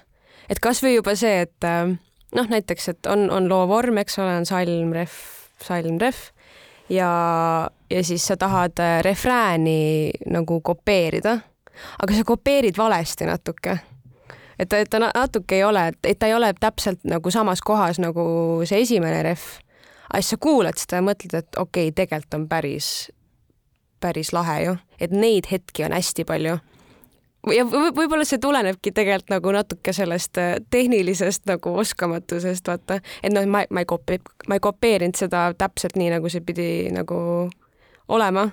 et 0.48 0.60
kasvõi 0.60 0.96
juba 0.98 1.16
see, 1.16 1.46
et 1.46 1.72
noh, 2.36 2.52
näiteks, 2.52 2.88
et 2.92 3.10
on, 3.10 3.28
on 3.30 3.48
loo 3.48 3.64
vorm, 3.70 3.98
eks 4.02 4.18
ole, 4.20 4.36
on 4.42 4.48
salm, 4.48 4.92
ref, 4.96 5.18
salm, 5.62 5.98
ref 6.02 6.30
ja, 6.92 7.70
ja 7.90 8.04
siis 8.04 8.26
sa 8.26 8.36
tahad 8.36 8.78
äh, 8.78 9.00
refrääni 9.02 10.10
nagu 10.30 10.60
kopeerida, 10.60 11.38
aga 12.02 12.14
sa 12.14 12.24
kopeerid 12.24 12.76
valesti 12.78 13.26
natuke. 13.26 13.78
et 14.58 14.68
ta, 14.68 14.78
et 14.78 14.90
ta 14.90 14.98
natuke 14.98 15.56
ei 15.56 15.64
ole, 15.64 15.92
et 16.04 16.18
ta 16.18 16.26
ei 16.26 16.34
ole 16.34 16.52
täpselt 16.60 17.04
nagu 17.04 17.30
samas 17.30 17.62
kohas 17.62 17.98
nagu 17.98 18.24
see 18.64 18.82
esimene 18.84 19.22
ref. 19.22 19.58
aga 20.12 20.20
siis 20.20 20.36
sa 20.36 20.40
kuulad 20.40 20.78
seda 20.78 21.00
ja 21.00 21.06
mõtled, 21.06 21.38
et 21.38 21.56
okei 21.56 21.88
okay,, 21.88 21.96
tegelikult 22.02 22.34
on 22.34 22.48
päris, 22.48 23.10
päris 24.00 24.32
lahe 24.32 24.62
ju, 24.64 24.76
et 25.00 25.10
neid 25.10 25.48
hetki 25.50 25.84
on 25.84 25.96
hästi 25.96 26.24
palju 26.24 26.58
ja 27.50 27.64
võib-olla 27.66 28.24
see 28.28 28.40
tulenebki 28.42 28.92
tegelikult 28.94 29.32
nagu 29.34 29.52
natuke 29.56 29.94
sellest 29.96 30.38
äh, 30.38 30.54
tehnilisest 30.70 31.46
nagu 31.50 31.74
oskamatusest, 31.82 32.68
vaata, 32.68 33.00
et 33.22 33.34
noh, 33.34 33.46
ma, 33.50 33.64
ma 33.70 33.82
ei 33.82 33.88
kopi-, 33.88 34.20
ma 34.48 34.58
ei 34.58 34.62
kopeerinud 34.62 35.18
seda 35.18 35.48
täpselt 35.58 35.98
nii, 35.98 36.12
nagu 36.14 36.30
see 36.32 36.44
pidi 36.46 36.68
nagu 36.94 37.18
olema, 38.12 38.46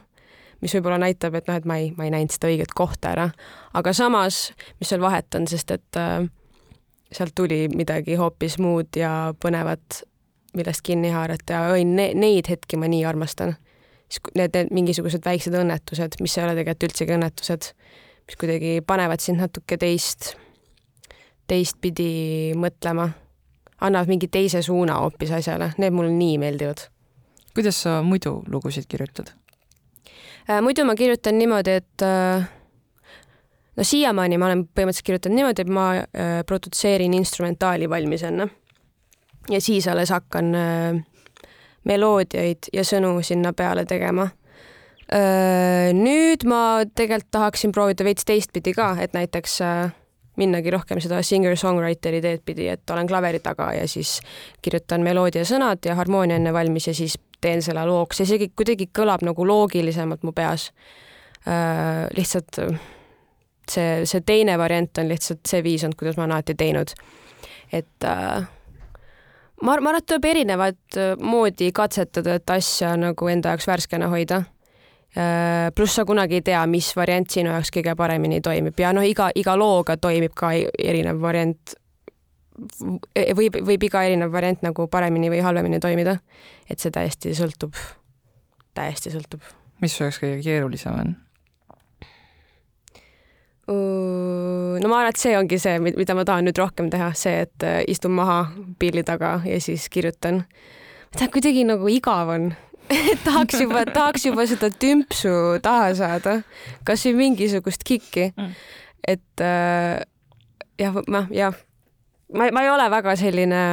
mis 0.63 0.73
võib-olla 0.75 0.99
näitab, 1.05 1.37
et 1.37 1.47
noh, 1.49 1.59
et 1.59 1.69
ma 1.69 1.79
ei, 1.81 1.93
ma 1.97 2.07
ei 2.07 2.13
näinud 2.15 2.33
seda 2.33 2.49
õiget 2.51 2.73
kohta 2.75 3.13
ära, 3.13 3.29
aga 3.77 3.93
samas, 3.95 4.49
mis 4.81 4.91
seal 4.91 5.03
vahet 5.03 5.37
on, 5.37 5.47
sest 5.49 5.71
et 5.75 6.01
äh, 6.01 6.25
sealt 7.11 7.35
tuli 7.37 7.67
midagi 7.73 8.17
hoopis 8.19 8.57
muud 8.61 8.97
ja 8.97 9.33
põnevat, 9.41 10.03
millest 10.57 10.81
kinni 10.85 11.11
haarata 11.13 11.53
ja 11.53 11.73
oi 11.75 11.85
ne,, 11.85 12.09
neid 12.17 12.49
hetki 12.49 12.77
ma 12.81 12.89
nii 12.89 13.03
armastan. 13.05 13.55
siis 14.09 14.23
need, 14.33 14.55
need 14.55 14.71
mingisugused 14.73 15.21
väiksed 15.25 15.53
õnnetused, 15.53 16.17
mis 16.21 16.37
ei 16.37 16.43
ole 16.43 16.55
tegelikult 16.57 16.87
üldsegi 16.89 17.13
õnnetused 17.13 17.73
mis 18.29 18.37
kuidagi 18.37 18.83
panevad 18.85 19.23
sind 19.23 19.41
natuke 19.41 19.73
teist, 19.81 20.35
teistpidi 21.49 22.53
mõtlema, 22.61 23.07
annavad 23.81 24.11
mingi 24.11 24.29
teise 24.29 24.61
suuna 24.61 24.99
hoopis 25.01 25.33
asjale, 25.39 25.71
need 25.81 25.95
mulle 25.95 26.13
nii 26.13 26.37
meeldivad. 26.37 26.85
kuidas 27.57 27.81
sa 27.81 28.03
muidu 28.05 28.43
lugusid 28.47 28.85
kirjutad 28.87 29.33
äh,? 30.45 30.61
muidu 30.61 30.85
ma 30.85 30.95
kirjutan 30.95 31.39
niimoodi, 31.41 31.71
et 31.81 32.05
äh, 32.05 32.45
no 33.75 33.83
siiamaani 33.83 34.37
ma 34.37 34.51
olen 34.51 34.67
põhimõtteliselt 34.67 35.09
kirjutanud 35.09 35.35
niimoodi, 35.41 35.65
et 35.65 35.73
ma 35.73 35.89
äh, 35.97 36.39
produtseerin 36.45 37.17
instrumentaali 37.17 37.89
valmis 37.89 38.23
enne 38.29 38.45
ja 39.49 39.61
siis 39.61 39.87
alles 39.87 40.13
hakkan 40.13 40.53
äh, 40.55 41.01
meloodiaid 41.83 42.69
ja 42.73 42.85
sõnu 42.85 43.23
sinna 43.25 43.57
peale 43.57 43.89
tegema 43.89 44.29
nüüd 45.09 46.43
ma 46.45 46.83
tegelikult 46.95 47.31
tahaksin 47.33 47.71
proovida 47.73 48.05
veits 48.05 48.27
teistpidi 48.29 48.75
ka, 48.77 48.91
et 49.01 49.15
näiteks 49.17 49.55
minnagi 50.39 50.71
rohkem 50.73 51.01
seda 51.03 51.21
singer-songwriteri 51.25 52.21
teed 52.23 52.43
pidi, 52.47 52.67
et 52.71 52.93
olen 52.93 53.07
klaveri 53.09 53.41
taga 53.43 53.71
ja 53.75 53.87
siis 53.89 54.19
kirjutan 54.63 55.03
meloodia 55.05 55.45
sõnad 55.47 55.83
ja 55.85 55.97
harmoonia 55.99 56.39
enne 56.39 56.53
valmis 56.55 56.87
ja 56.89 56.93
siis 56.95 57.17
teen 57.41 57.63
selle 57.63 57.85
looks 57.87 58.21
isegi 58.25 58.51
kuidagi 58.55 58.89
kõlab 58.95 59.23
nagu 59.25 59.47
loogilisemalt 59.47 60.23
mu 60.27 60.35
peas. 60.35 60.69
lihtsalt 62.15 62.59
see, 63.71 64.05
see 64.05 64.21
teine 64.21 64.57
variant 64.59 64.97
on 65.01 65.09
lihtsalt 65.09 65.41
see 65.47 65.63
viis 65.63 65.83
olnud, 65.87 65.97
kuidas 65.99 66.17
ma 66.17 66.25
olen 66.27 66.37
alati 66.37 66.55
teinud. 66.55 66.93
et 67.71 68.05
äh, 68.05 68.45
ma, 69.61 69.65
ma 69.65 69.73
arvan, 69.73 69.95
et 69.95 70.05
tuleb 70.05 70.25
erinevat 70.25 71.01
moodi 71.21 71.71
katsetada, 71.71 72.35
et 72.35 72.49
asja 72.49 72.95
nagu 72.97 73.27
enda 73.27 73.55
jaoks 73.55 73.67
värskena 73.67 74.11
hoida 74.11 74.43
Äh, 74.43 74.58
pluss 75.75 75.95
sa 75.97 76.05
kunagi 76.05 76.37
ei 76.37 76.45
tea, 76.45 76.61
mis 76.69 76.91
variant 76.95 77.29
sinu 77.29 77.49
jaoks 77.49 77.71
kõige 77.73 77.95
paremini 77.97 78.41
toimib 78.45 78.77
ja 78.79 78.91
noh, 78.93 79.05
iga, 79.05 79.31
iga 79.35 79.55
looga 79.57 79.97
toimib 79.97 80.35
ka 80.37 80.51
erinev 80.53 81.21
variant. 81.21 81.73
võib, 83.35 83.57
võib 83.65 83.83
iga 83.87 84.03
erinev 84.05 84.31
variant 84.31 84.61
nagu 84.61 84.87
paremini 84.87 85.31
või 85.33 85.41
halvemini 85.41 85.79
toimida. 85.79 86.19
et 86.69 86.79
see 86.79 86.91
täiesti 86.91 87.33
sõltub, 87.33 87.73
täiesti 88.77 89.09
sõltub. 89.09 89.41
mis 89.81 89.97
su 89.97 90.03
jaoks 90.03 90.21
kõige 90.21 90.43
keerulisem 90.43 90.93
on? 90.93 91.17
no 93.69 94.89
ma 94.89 95.01
arvan, 95.01 95.13
et 95.13 95.21
see 95.21 95.35
ongi 95.37 95.59
see, 95.61 95.77
mida 95.83 96.15
ma 96.17 96.25
tahan 96.27 96.47
nüüd 96.47 96.59
rohkem 96.59 96.89
teha, 96.91 97.11
see, 97.17 97.43
et 97.45 97.65
äh, 97.65 97.81
istun 97.91 98.15
maha 98.17 98.41
pilli 98.81 99.03
taga 99.05 99.39
ja 99.45 99.59
siis 99.61 99.87
kirjutan. 99.93 100.43
tean, 101.15 101.31
kuidagi 101.33 101.65
nagu 101.67 101.89
igav 101.91 102.33
on 102.33 102.49
tahaks 103.25 103.61
juba, 103.61 103.83
tahaks 103.97 104.25
juba 104.29 104.45
seda 104.49 104.69
tümpsu 104.73 105.33
taha 105.63 105.89
saada, 105.97 106.35
kasvõi 106.87 107.15
mingisugust 107.23 107.85
kikki. 107.87 108.29
Mm.. 108.33 108.53
et 109.07 109.43
äh, 109.45 109.99
jah, 110.79 111.01
ma 111.07 111.25
jah, 111.33 111.57
ma, 112.33 112.49
ma 112.53 112.63
ei 112.65 112.71
ole 112.71 112.87
väga 112.91 113.15
selline 113.19 113.65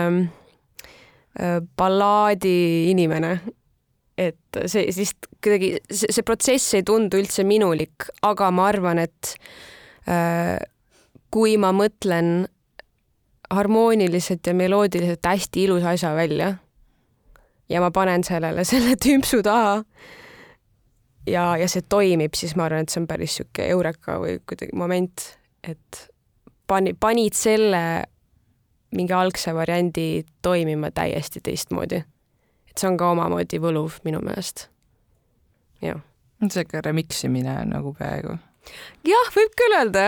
äh, 1.36 1.60
ballaadi 1.78 2.90
inimene. 2.92 3.38
et 4.16 4.60
see 4.64 4.88
siis 4.96 5.12
kuidagi, 5.44 5.74
see, 5.92 6.24
protsess 6.24 6.76
ei 6.78 6.84
tundu 6.86 7.18
üldse 7.20 7.44
minulik, 7.44 8.08
aga 8.24 8.48
ma 8.54 8.70
arvan, 8.70 9.02
et 9.02 9.34
äh, 10.08 10.56
kui 11.32 11.58
ma 11.60 11.72
mõtlen 11.76 12.46
harmooniliselt 13.52 14.48
ja 14.48 14.54
meloodiliselt 14.56 15.28
hästi 15.28 15.66
ilusa 15.68 15.92
asja 15.92 16.14
välja 16.16 16.56
ja 17.68 17.80
ma 17.80 17.90
panen 17.90 18.24
sellele 18.24 18.64
selle 18.72 18.96
tümpsu 18.96 19.42
taha 19.46 19.82
ja, 21.26 21.46
ja 21.56 21.68
see 21.68 21.84
toimib, 21.88 22.36
siis 22.38 22.56
ma 22.56 22.66
arvan, 22.68 22.86
et 22.86 22.92
see 22.92 23.02
on 23.02 23.08
päris 23.10 23.38
niisugune 23.38 23.70
eureka 23.74 24.18
või 24.22 24.38
kuidagi 24.46 24.76
moment, 24.78 25.24
et 25.66 26.02
pani, 26.70 26.94
panid 26.94 27.36
selle 27.36 27.82
mingi 28.96 29.12
algse 29.12 29.54
variandi 29.54 30.24
toimima 30.42 30.90
täiesti 30.94 31.42
teistmoodi. 31.42 32.02
et 32.70 32.78
see 32.78 32.88
on 32.88 32.96
ka 32.96 33.10
omamoodi 33.10 33.60
võluv 33.62 33.98
minu 34.04 34.22
meelest. 34.22 34.68
jah. 35.82 36.00
see 36.48 36.62
ikka 36.62 36.84
remix 36.86 37.24
imine 37.24 37.58
nagu 37.72 37.94
peaaegu. 37.98 38.38
jah, 39.06 39.32
võib 39.34 39.58
küll 39.58 39.78
öelda 39.80 40.06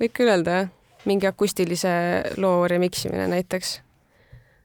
võib 0.00 0.14
küll 0.14 0.30
öelda 0.30 0.68
mingi 1.04 1.26
akustilise 1.28 1.90
loo 2.40 2.68
remix 2.68 3.04
imine 3.04 3.26
näiteks 3.28 3.80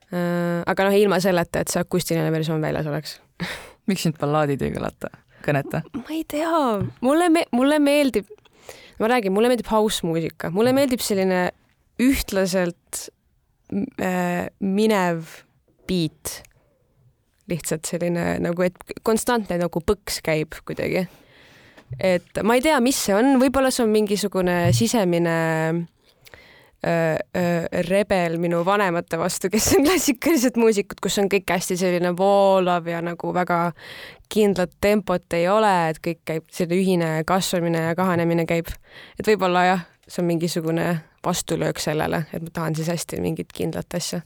aga 0.10 0.88
noh, 0.88 0.96
ilma 0.98 1.20
selleta, 1.22 1.62
et 1.62 1.70
see 1.70 1.82
akustiline 1.84 2.32
versioon 2.34 2.64
väljas 2.64 2.88
oleks 2.90 3.20
miks 3.90 4.06
sind 4.06 4.20
ballaadid 4.22 4.64
ei 4.66 4.74
kõlata, 4.74 5.12
kõneta? 5.46 5.84
ma 5.98 6.16
ei 6.16 6.26
tea, 6.30 6.50
mulle 7.06 7.30
me-, 7.34 7.48
mulle 7.56 7.80
meeldib, 7.84 8.30
ma 9.02 9.12
räägin, 9.12 9.34
mulle 9.36 9.52
meeldib 9.52 9.70
house 9.72 10.06
muusika, 10.08 10.52
mulle 10.54 10.74
meeldib 10.78 11.04
selline 11.04 11.48
ühtlaselt 12.00 13.08
äh, 14.02 14.48
minev 14.60 15.42
beat. 15.90 16.44
lihtsalt 17.50 17.88
selline 17.90 18.36
nagu, 18.46 18.62
et 18.62 19.00
konstantne 19.04 19.58
nagu 19.58 19.82
põks 19.82 20.20
käib 20.26 20.60
kuidagi. 20.66 21.08
et 21.98 22.44
ma 22.46 22.58
ei 22.58 22.66
tea, 22.66 22.78
mis 22.84 22.98
see 23.08 23.16
on, 23.18 23.38
võib-olla 23.42 23.72
see 23.74 23.86
on 23.88 23.94
mingisugune 23.94 24.62
sisemine 24.78 25.38
rebel 27.90 28.38
minu 28.40 28.62
vanemate 28.66 29.18
vastu, 29.20 29.50
kes 29.52 29.74
on 29.76 29.84
klassikalised 29.84 30.56
muusikud, 30.60 31.02
kus 31.04 31.18
on 31.20 31.28
kõik 31.32 31.52
hästi 31.52 31.76
selline 31.80 32.14
voolav 32.18 32.88
ja 32.88 33.02
nagu 33.04 33.34
väga 33.36 33.58
kindlat 34.32 34.72
tempot 34.82 35.36
ei 35.36 35.48
ole, 35.52 35.74
et 35.90 36.00
kõik 36.06 36.22
käib, 36.26 36.46
selline 36.54 36.80
ühine 36.80 37.10
kasvamine 37.28 37.90
ja 37.90 37.98
kahanemine 38.00 38.46
käib. 38.48 38.72
et 39.20 39.28
võib-olla 39.28 39.66
jah, 39.66 39.84
see 40.08 40.24
on 40.24 40.30
mingisugune 40.30 40.88
vastulöök 41.26 41.82
sellele, 41.84 42.24
et 42.34 42.42
ma 42.42 42.54
tahan 42.54 42.76
siis 42.80 42.88
hästi 42.88 43.20
mingit 43.22 43.52
kindlat 43.54 43.94
asja. 43.94 44.22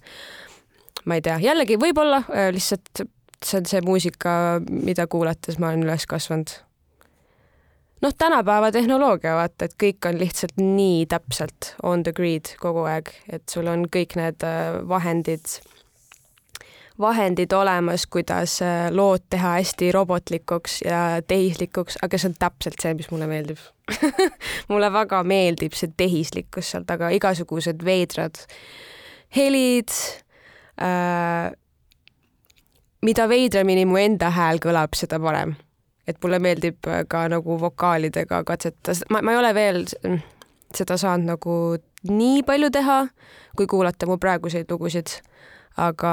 ma 1.05 1.17
ei 1.17 1.25
tea, 1.25 1.39
jällegi 1.41 1.79
võib-olla 1.81 2.22
lihtsalt 2.53 3.05
see 3.43 3.60
on 3.60 3.65
see 3.67 3.81
muusika, 3.81 4.62
mida 4.69 5.07
kuulates 5.07 5.60
ma 5.60 5.72
olen 5.72 5.88
üles 5.88 6.05
kasvanud 6.07 6.53
noh, 8.03 8.13
tänapäeva 8.17 8.72
tehnoloogia, 8.72 9.36
vaata, 9.39 9.67
et 9.67 9.77
kõik 9.79 10.10
on 10.10 10.19
lihtsalt 10.19 10.57
nii 10.60 11.05
täpselt 11.12 11.74
on 11.83 12.03
the 12.03 12.13
grid 12.15 12.55
kogu 12.62 12.86
aeg, 12.89 13.13
et 13.31 13.45
sul 13.51 13.69
on 13.72 13.88
kõik 13.91 14.17
need 14.19 14.43
äh, 14.48 14.81
vahendid, 14.89 15.57
vahendid 17.00 17.55
olemas, 17.55 18.05
kuidas 18.12 18.60
äh, 18.65 18.89
lood 18.91 19.25
teha 19.33 19.55
hästi 19.57 19.91
robotlikuks 19.95 20.81
ja 20.86 21.03
tehislikuks, 21.27 22.01
aga 22.03 22.19
see 22.19 22.31
on 22.31 22.38
täpselt 22.39 22.83
see, 22.83 22.93
mis 23.00 23.10
mulle 23.13 23.29
meeldib 23.31 23.62
mulle 24.72 24.91
väga 24.93 25.24
meeldib 25.27 25.75
see 25.75 25.91
tehislikkus 25.98 26.74
seal 26.74 26.88
taga, 26.88 27.12
igasugused 27.15 27.83
veidrad 27.88 28.39
helid 29.36 29.91
äh,. 30.81 31.51
mida 33.03 33.27
veidramini 33.29 33.83
mu 33.86 33.98
enda 34.00 34.29
hääl 34.31 34.62
kõlab, 34.63 34.93
seda 34.95 35.19
parem. 35.19 35.57
Et 36.07 36.17
mulle 36.24 36.39
meeldib 36.43 36.89
ka 37.07 37.27
nagu 37.31 37.57
vokaalidega 37.60 38.43
katsetada, 38.43 39.07
ma, 39.10 39.22
ma 39.22 39.33
ei 39.33 39.39
ole 39.39 39.53
veel 39.55 39.83
seda 40.75 40.98
saanud 40.98 41.29
nagu 41.33 41.57
nii 42.10 42.43
palju 42.48 42.69
teha, 42.74 43.00
kui 43.57 43.67
kuulata 43.69 44.10
mu 44.10 44.17
praeguseid 44.17 44.72
lugusid. 44.72 45.19
aga 45.77 46.10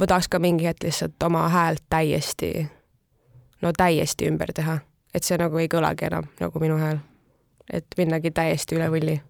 ma 0.00 0.06
tahaks 0.08 0.28
ka 0.32 0.38
mingi 0.40 0.64
hetk 0.64 0.86
lihtsalt 0.86 1.22
oma 1.26 1.48
häält 1.52 1.82
täiesti, 1.92 2.66
no 3.62 3.72
täiesti 3.76 4.28
ümber 4.30 4.52
teha, 4.56 4.78
et 5.14 5.24
see 5.24 5.36
nagu 5.36 5.58
ei 5.60 5.68
kõlagi 5.68 6.08
enam 6.08 6.30
nagu 6.40 6.60
minu 6.60 6.78
hääl. 6.80 6.98
et 7.72 7.86
minnagi 7.98 8.30
täiesti 8.30 8.78
üle 8.78 8.88
võlli 8.88 9.20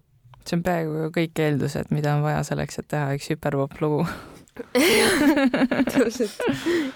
see 0.47 0.57
on 0.57 0.63
peaaegu 0.63 1.09
kõik 1.15 1.41
eeldused, 1.43 1.91
mida 1.91 2.15
on 2.15 2.23
vaja 2.23 2.43
selleks, 2.47 2.79
et 2.79 2.87
teha 2.93 3.11
üks 3.17 3.29
hüperpop 3.33 3.75
lugu 3.83 4.05
täpselt, 5.91 6.39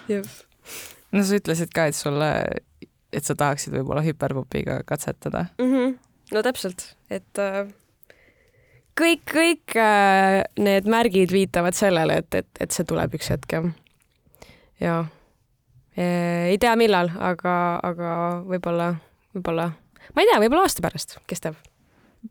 jah. 0.09 0.25
no 1.11 1.23
sa 1.27 1.37
ütlesid 1.37 1.73
ka, 1.75 1.89
et 1.91 1.97
sulle, 1.97 2.31
et 3.11 3.27
sa 3.27 3.35
tahaksid 3.37 3.75
võib-olla 3.75 4.03
hüperpopiga 4.05 4.81
katsetada 4.87 5.45
mm. 5.59 5.71
-hmm. 5.71 5.95
no 6.35 6.43
täpselt, 6.45 6.85
et 7.09 7.39
äh, 7.39 7.67
kõik, 8.99 9.23
kõik 9.31 9.77
äh, 9.79 10.41
need 10.59 10.89
märgid 10.89 11.31
viitavad 11.31 11.77
sellele, 11.77 12.21
et, 12.23 12.35
et, 12.35 12.49
et 12.59 12.71
see 12.71 12.87
tuleb 12.87 13.15
üks 13.17 13.31
hetk 13.33 13.57
jah. 13.57 13.71
ja 14.79 14.95
e, 15.95 16.05
ei 16.53 16.57
tea, 16.57 16.75
millal, 16.79 17.11
aga, 17.19 17.55
aga 17.83 18.13
võib-olla, 18.47 18.93
võib-olla, 19.35 19.71
ma 20.15 20.23
ei 20.23 20.31
tea, 20.31 20.39
võib-olla 20.45 20.67
aasta 20.67 20.85
pärast, 20.85 21.19
kes 21.27 21.47
teab 21.47 21.59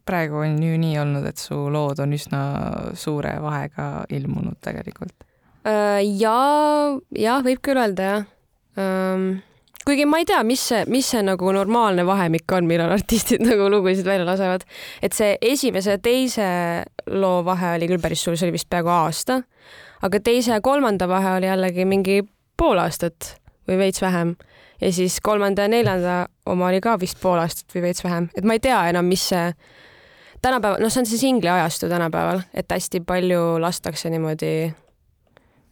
praegu 0.07 0.45
on 0.45 0.61
ju 0.63 0.77
nii 0.79 0.99
olnud, 1.03 1.25
et 1.27 1.39
su 1.39 1.57
lood 1.73 1.99
on 1.99 2.13
üsna 2.15 2.41
suure 2.95 3.33
vahega 3.43 4.05
ilmunud 4.09 4.61
tegelikult. 4.63 5.27
Äh, 5.67 6.01
ja, 6.17 6.37
jah, 7.11 7.43
võib 7.45 7.61
küll 7.65 7.81
öelda 7.81 8.13
jah 8.13 8.29
um, 8.79 9.41
kuigi 9.87 10.07
ma 10.07 10.21
ei 10.21 10.27
tea, 10.29 10.43
mis 10.47 10.63
see, 10.71 10.85
mis 10.91 11.09
see 11.13 11.23
nagu 11.25 11.53
normaalne 11.57 12.05
vahemik 12.07 12.53
on, 12.57 12.69
millal 12.69 12.93
artistid 12.95 13.43
nagu 13.49 13.71
lugusid 13.73 14.07
välja 14.07 14.27
lasevad. 14.29 14.67
et 15.03 15.17
see 15.17 15.37
esimese 15.41 15.97
ja 15.97 16.03
teise 16.03 16.47
loo 17.11 17.41
vahe 17.45 17.77
oli 17.79 17.89
küll 17.91 18.03
päris 18.03 18.25
suur, 18.25 18.37
see 18.37 18.49
oli 18.49 18.59
vist 18.59 18.71
peaaegu 18.71 18.93
aasta. 18.95 19.43
aga 20.03 20.21
teise 20.21 20.57
ja 20.57 20.61
kolmanda 20.61 21.09
vahe 21.09 21.37
oli 21.39 21.51
jällegi 21.51 21.85
mingi 21.89 22.23
pool 22.57 22.79
aastat 22.79 23.35
või 23.69 23.79
veits 23.81 24.03
vähem. 24.03 24.37
ja 24.81 24.93
siis 24.93 25.21
kolmanda 25.21 25.69
ja 25.69 25.73
neljanda 25.73 26.17
oma 26.47 26.69
oli 26.69 26.81
ka 26.81 26.99
vist 27.01 27.21
pool 27.23 27.41
aastat 27.41 27.75
või 27.75 27.89
veits 27.89 28.05
vähem, 28.05 28.29
et 28.37 28.45
ma 28.45 28.59
ei 28.59 28.61
tea 28.61 28.83
enam, 28.93 29.09
mis 29.09 29.29
see 29.33 29.49
tänapäeval, 30.43 30.81
noh, 30.81 30.93
see 30.93 31.03
on 31.03 31.09
see 31.09 31.21
singli 31.21 31.49
ajastu 31.49 31.89
tänapäeval, 31.89 32.45
et 32.55 32.73
hästi 32.73 33.03
palju 33.07 33.59
lastakse 33.61 34.11
niimoodi 34.11 34.71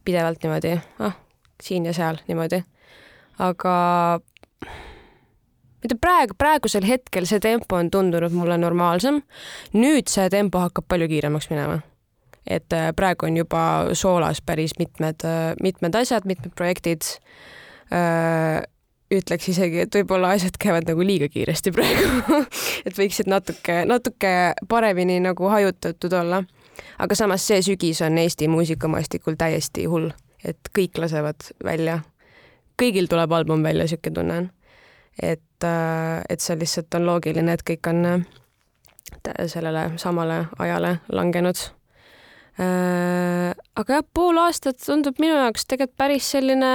pidevalt 0.04 0.42
niimoodi, 0.42 0.74
ah, 1.04 1.16
siin 1.62 1.86
ja 1.88 1.92
seal 1.92 2.20
niimoodi. 2.28 2.62
Aga 3.38 3.74
mitte 5.82 5.98
praegu, 6.00 6.34
praegusel 6.38 6.86
hetkel 6.86 7.26
see 7.28 7.40
tempo 7.42 7.78
on 7.78 7.90
tundunud 7.90 8.34
mulle 8.34 8.58
normaalsem. 8.58 9.22
nüüd 9.72 10.10
see 10.10 10.28
tempo 10.30 10.62
hakkab 10.62 10.88
palju 10.88 11.08
kiiremaks 11.08 11.50
minema. 11.50 11.80
et 12.46 12.72
äh, 12.72 12.90
praegu 12.96 13.26
on 13.26 13.36
juba 13.36 13.62
soolas 13.92 14.40
päris 14.42 14.78
mitmed, 14.78 15.24
äh, 15.24 15.54
mitmed 15.62 15.94
asjad, 15.94 16.24
mitmed 16.24 16.54
projektid 16.56 17.02
äh, 17.92 18.62
ütleks 19.10 19.48
isegi, 19.48 19.82
et 19.84 19.94
võib-olla 19.94 20.34
asjad 20.36 20.56
käivad 20.60 20.88
nagu 20.88 21.04
liiga 21.04 21.28
kiiresti 21.32 21.72
praegu 21.72 22.42
et 22.86 22.96
võiksid 22.96 23.30
natuke, 23.30 23.82
natuke 23.88 24.32
paremini 24.68 25.20
nagu 25.24 25.48
hajutatud 25.48 26.12
olla. 26.12 26.42
aga 26.98 27.14
samas 27.14 27.46
see 27.46 27.62
sügis 27.62 28.02
on 28.02 28.18
Eesti 28.18 28.48
muusikamaastikul 28.48 29.38
täiesti 29.38 29.84
hull, 29.84 30.10
et 30.44 30.72
kõik 30.78 30.98
lasevad 30.98 31.52
välja. 31.64 32.00
Kõigil 32.78 33.08
tuleb 33.10 33.32
album 33.32 33.64
välja, 33.66 33.86
niisugune 33.86 34.14
tunne 34.14 34.36
on. 34.42 34.50
et, 35.22 35.64
äh, 35.66 36.22
et 36.30 36.40
see 36.40 36.58
lihtsalt 36.58 36.94
on 36.94 37.08
loogiline, 37.08 37.52
et 37.52 37.64
kõik 37.66 37.90
on 37.90 38.04
äh, 38.06 38.20
sellele 39.46 39.98
samale 39.98 40.44
ajale 40.58 40.98
langenud 41.12 41.58
äh, 42.60 43.50
aga 43.74 43.98
jah, 43.98 44.06
pool 44.14 44.38
aastat 44.44 44.78
tundub 44.84 45.18
minu 45.18 45.34
jaoks 45.34 45.66
tegelikult 45.66 45.98
päris 45.98 46.30
selline 46.36 46.72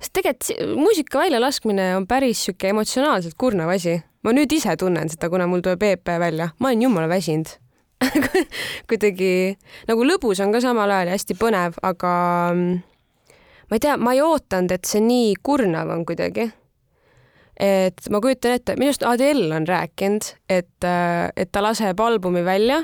sest 0.00 0.12
tegelikult 0.16 0.76
muusika 0.80 1.22
väljalaskmine 1.24 1.92
on 1.96 2.06
päris 2.06 2.44
sihuke 2.46 2.72
emotsionaalselt 2.74 3.38
kurnav 3.38 3.70
asi. 3.74 4.00
ma 4.22 4.34
nüüd 4.34 4.52
ise 4.52 4.74
tunnen 4.76 5.08
seda, 5.08 5.30
kuna 5.30 5.46
mul 5.46 5.62
tuleb 5.62 5.82
EP 5.86 6.18
välja, 6.18 6.50
ma 6.58 6.72
olen 6.72 6.82
jumala 6.82 7.08
väsinud 7.08 7.54
kuidagi 8.88 9.56
nagu 9.88 10.04
lõbus 10.04 10.42
on 10.44 10.52
ka 10.52 10.60
samal 10.60 10.90
ajal 10.90 11.10
ja 11.10 11.16
hästi 11.16 11.36
põnev, 11.40 11.78
aga 11.86 12.12
mm, 12.52 12.82
ma 13.70 13.76
ei 13.76 13.82
tea, 13.82 13.96
ma 13.96 14.14
ei 14.14 14.22
ootanud, 14.22 14.72
et 14.72 14.88
see 14.88 15.02
nii 15.04 15.34
kurnav 15.42 15.90
on 15.94 16.04
kuidagi. 16.06 16.50
et 17.60 18.10
ma 18.10 18.20
kujutan 18.20 18.58
ette, 18.58 18.74
minu 18.76 18.92
arust 18.92 19.06
Adele 19.08 19.54
on 19.56 19.68
rääkinud, 19.68 20.28
et, 20.48 20.84
äh, 20.84 21.30
et 21.36 21.52
ta 21.52 21.62
laseb 21.64 22.00
albumi 22.00 22.44
välja 22.44 22.82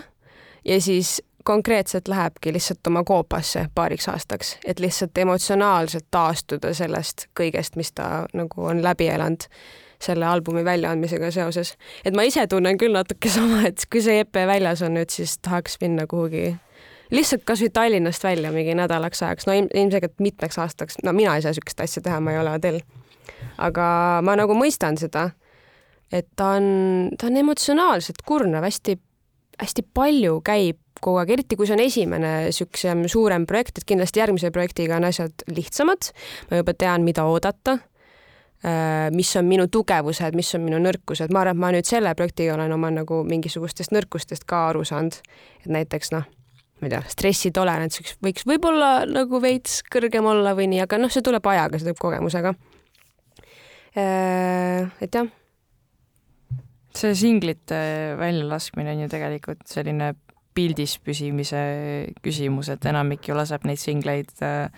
ja 0.64 0.80
siis 0.80 1.20
konkreetselt 1.44 2.08
lähebki 2.08 2.52
lihtsalt 2.52 2.86
oma 2.86 3.04
koopasse 3.04 3.66
paariks 3.74 4.08
aastaks, 4.08 4.56
et 4.64 4.80
lihtsalt 4.80 5.18
emotsionaalselt 5.18 6.06
taastuda 6.10 6.74
sellest 6.74 7.26
kõigest, 7.40 7.76
mis 7.76 7.92
ta 7.92 8.26
nagu 8.32 8.64
on 8.64 8.82
läbi 8.82 9.08
elanud 9.08 9.48
selle 10.02 10.26
albumi 10.26 10.64
väljaandmisega 10.64 11.30
seoses. 11.30 11.76
et 12.04 12.14
ma 12.14 12.22
ise 12.22 12.46
tunnen 12.46 12.78
küll 12.78 12.94
natuke 12.94 13.28
sama, 13.30 13.62
et 13.68 13.84
kui 13.90 14.02
see 14.02 14.22
EP 14.24 14.34
väljas 14.46 14.82
on 14.82 14.96
nüüd, 14.98 15.10
siis 15.10 15.38
tahaks 15.38 15.78
minna 15.80 16.06
kuhugi 16.06 16.56
lihtsalt 17.12 17.44
kasvõi 17.48 17.70
Tallinnast 17.72 18.24
välja 18.24 18.52
mingi 18.54 18.74
nädalaks 18.78 19.22
ajaks, 19.22 19.46
no 19.46 19.56
ilmselgelt 19.56 20.18
mitmeks 20.20 20.58
aastaks, 20.58 20.98
no 21.04 21.12
mina 21.16 21.36
ei 21.36 21.44
saa 21.44 21.52
niisugust 21.52 21.80
asja 21.84 22.02
teha, 22.02 22.20
ma 22.20 22.34
ei 22.34 22.40
ole 22.40 22.56
Adele. 22.56 22.82
aga 23.58 23.86
ma 24.24 24.36
nagu 24.38 24.56
mõistan 24.56 24.96
seda, 24.98 25.30
et 26.12 26.28
ta 26.36 26.54
on, 26.58 27.10
ta 27.18 27.28
on 27.28 27.36
emotsionaalselt 27.36 28.24
kurnav, 28.26 28.64
hästi, 28.64 28.96
hästi 29.60 29.84
palju 29.94 30.40
käib 30.44 30.80
kogu 31.02 31.18
aeg, 31.20 31.32
eriti 31.34 31.58
kui 31.58 31.66
see 31.66 31.76
on 31.76 31.82
esimene 31.82 32.32
niisugusem 32.46 33.06
suurem 33.10 33.46
projekt, 33.48 33.80
et 33.80 33.88
kindlasti 33.88 34.22
järgmise 34.22 34.52
projektiga 34.54 34.98
on 35.00 35.08
asjad 35.08 35.46
lihtsamad. 35.50 36.12
ma 36.50 36.60
juba 36.60 36.74
tean, 36.78 37.02
mida 37.02 37.24
oodata. 37.26 37.78
Äh, 38.62 39.08
mis 39.10 39.32
on 39.36 39.48
minu 39.50 39.66
tugevused, 39.66 40.36
mis 40.38 40.52
on 40.54 40.62
minu 40.62 40.78
nõrkused, 40.78 41.32
ma 41.34 41.40
arvan, 41.40 41.56
et 41.56 41.60
ma 41.64 41.72
nüüd 41.74 41.88
selle 41.88 42.12
projektiga 42.14 42.54
olen 42.54 42.70
oma 42.76 42.92
nagu 42.94 43.24
mingisugustest 43.26 43.90
nõrkustest 43.90 44.46
ka 44.46 44.68
aru 44.68 44.84
saanud. 44.86 45.18
et 45.64 45.66
näiteks 45.66 46.12
noh, 46.14 46.28
ma 46.82 46.88
ei 46.88 46.94
tea, 46.96 47.02
stressitolerants 47.14 48.16
võiks 48.24 48.46
võib-olla 48.48 49.04
nagu 49.06 49.38
veits 49.42 49.80
kõrgem 49.92 50.26
olla 50.26 50.56
või 50.58 50.66
nii, 50.72 50.82
aga 50.84 50.98
noh, 50.98 51.12
see 51.12 51.24
tuleb 51.24 51.46
ajaga, 51.46 51.78
see 51.78 51.88
tuleb 51.88 52.02
kogemusega. 52.02 52.54
Äh, 53.92 54.90
et 55.04 55.14
jah 55.14 55.30
see 56.96 57.14
singlite 57.16 57.78
väljalaskmine 58.20 58.92
on 58.92 59.04
ju 59.04 59.10
tegelikult 59.12 59.64
selline 59.68 60.12
pildis 60.52 60.98
püsimise 61.00 61.60
küsimus, 62.24 62.68
et 62.72 62.84
enamik 62.88 63.28
ju 63.28 63.36
laseb 63.36 63.64
neid 63.68 63.80
singleid 63.80 64.32
äh, 64.44 64.68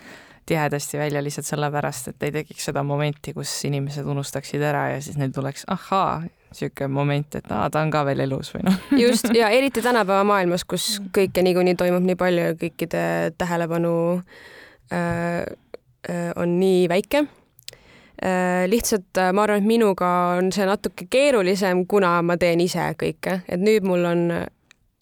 tihedasti 0.45 0.97
välja 0.97 1.23
lihtsalt 1.23 1.47
sellepärast, 1.47 2.11
et 2.11 2.23
ei 2.23 2.31
tekiks 2.31 2.67
seda 2.69 2.83
momenti, 2.85 3.33
kus 3.33 3.51
inimesed 3.65 4.05
unustaksid 4.05 4.61
ära 4.61 4.87
ja 4.93 4.99
siis 5.01 5.17
neil 5.17 5.33
tuleks 5.33 5.65
ahaa, 5.73 6.21
niisugune 6.49 6.91
moment, 6.93 7.37
et 7.39 7.51
aa, 7.51 7.69
ta 7.73 7.81
on 7.81 7.93
ka 7.93 8.03
veel 8.07 8.25
elus 8.27 8.51
või 8.53 8.65
noh. 8.67 8.77
just, 9.05 9.29
ja 9.35 9.49
eriti 9.57 9.83
tänapäeva 9.85 10.25
maailmas, 10.27 10.65
kus 10.67 10.99
kõike 11.15 11.43
niikuinii 11.45 11.77
toimub 11.79 12.05
nii 12.05 12.19
palju 12.19 12.49
ja 12.49 12.59
kõikide 12.61 13.05
tähelepanu 13.39 13.95
äh, 14.93 15.41
äh, 16.09 16.29
on 16.35 16.59
nii 16.61 16.85
väike 16.91 17.25
äh,. 17.25 18.65
lihtsalt 18.69 19.17
äh, 19.21 19.33
ma 19.33 19.47
arvan, 19.47 19.65
et 19.65 19.71
minuga 19.73 20.11
on 20.37 20.53
see 20.55 20.69
natuke 20.69 21.09
keerulisem, 21.09 21.87
kuna 21.89 22.19
ma 22.21 22.37
teen 22.37 22.61
ise 22.61 22.91
kõike, 23.01 23.41
et 23.49 23.61
nüüd 23.61 23.87
mul 23.87 24.05
on 24.05 24.27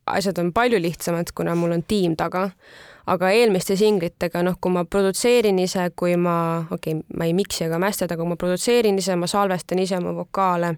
asjad 0.06 0.40
on 0.40 0.54
palju 0.54 0.80
lihtsamad, 0.82 1.32
kuna 1.36 1.56
mul 1.56 1.72
on 1.78 1.84
tiim 1.88 2.16
taga. 2.20 2.50
Aga 3.12 3.30
eelmiste 3.36 3.76
singlitega, 3.80 4.44
noh, 4.46 4.58
kui 4.62 4.72
ma 4.72 4.86
produtseerin 4.86 5.60
ise, 5.60 5.90
kui 6.00 6.16
ma, 6.20 6.36
okei 6.72 6.96
okay,, 6.96 7.18
ma 7.18 7.28
ei 7.28 7.36
miksi 7.36 7.66
ega 7.68 7.80
mästada, 7.82 8.18
kui 8.20 8.28
ma 8.30 8.38
produtseerin 8.40 9.00
ise, 9.00 9.18
ma 9.20 9.28
salvestan 9.28 9.82
ise 9.84 9.98
oma 10.00 10.14
vokaale, 10.16 10.74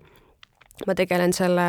ma 0.88 0.96
tegelen 0.98 1.34
selle 1.36 1.68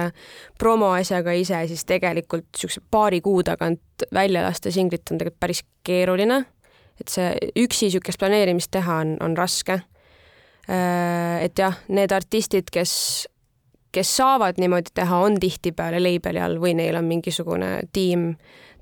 promo 0.59 0.91
asjaga 0.97 1.35
ise, 1.37 1.61
siis 1.71 1.85
tegelikult 1.89 2.49
niisuguse 2.49 2.83
paari 2.91 3.21
kuu 3.25 3.45
tagant 3.47 4.07
välja 4.15 4.43
lasta 4.47 4.73
singlit 4.73 5.13
on 5.13 5.21
tegelikult 5.21 5.41
päris 5.41 5.63
keeruline. 5.87 6.45
et 7.01 7.13
see 7.13 7.33
üksi 7.61 7.91
niisugust 7.91 8.19
planeerimist 8.19 8.71
teha 8.73 9.03
on, 9.05 9.17
on 9.21 9.37
raske. 9.37 9.83
Äh, 10.67 11.45
et 11.45 11.59
jah, 11.59 11.77
need 11.93 12.13
artistid, 12.13 12.73
kes 12.73 13.27
kes 13.97 14.17
saavad 14.17 14.59
niimoodi 14.61 14.93
teha, 14.95 15.19
on 15.25 15.39
tihtipeale 15.41 16.01
label'i 16.03 16.41
all 16.43 16.59
või 16.61 16.75
neil 16.77 16.99
on 16.99 17.07
mingisugune 17.09 17.71
tiim 17.97 18.35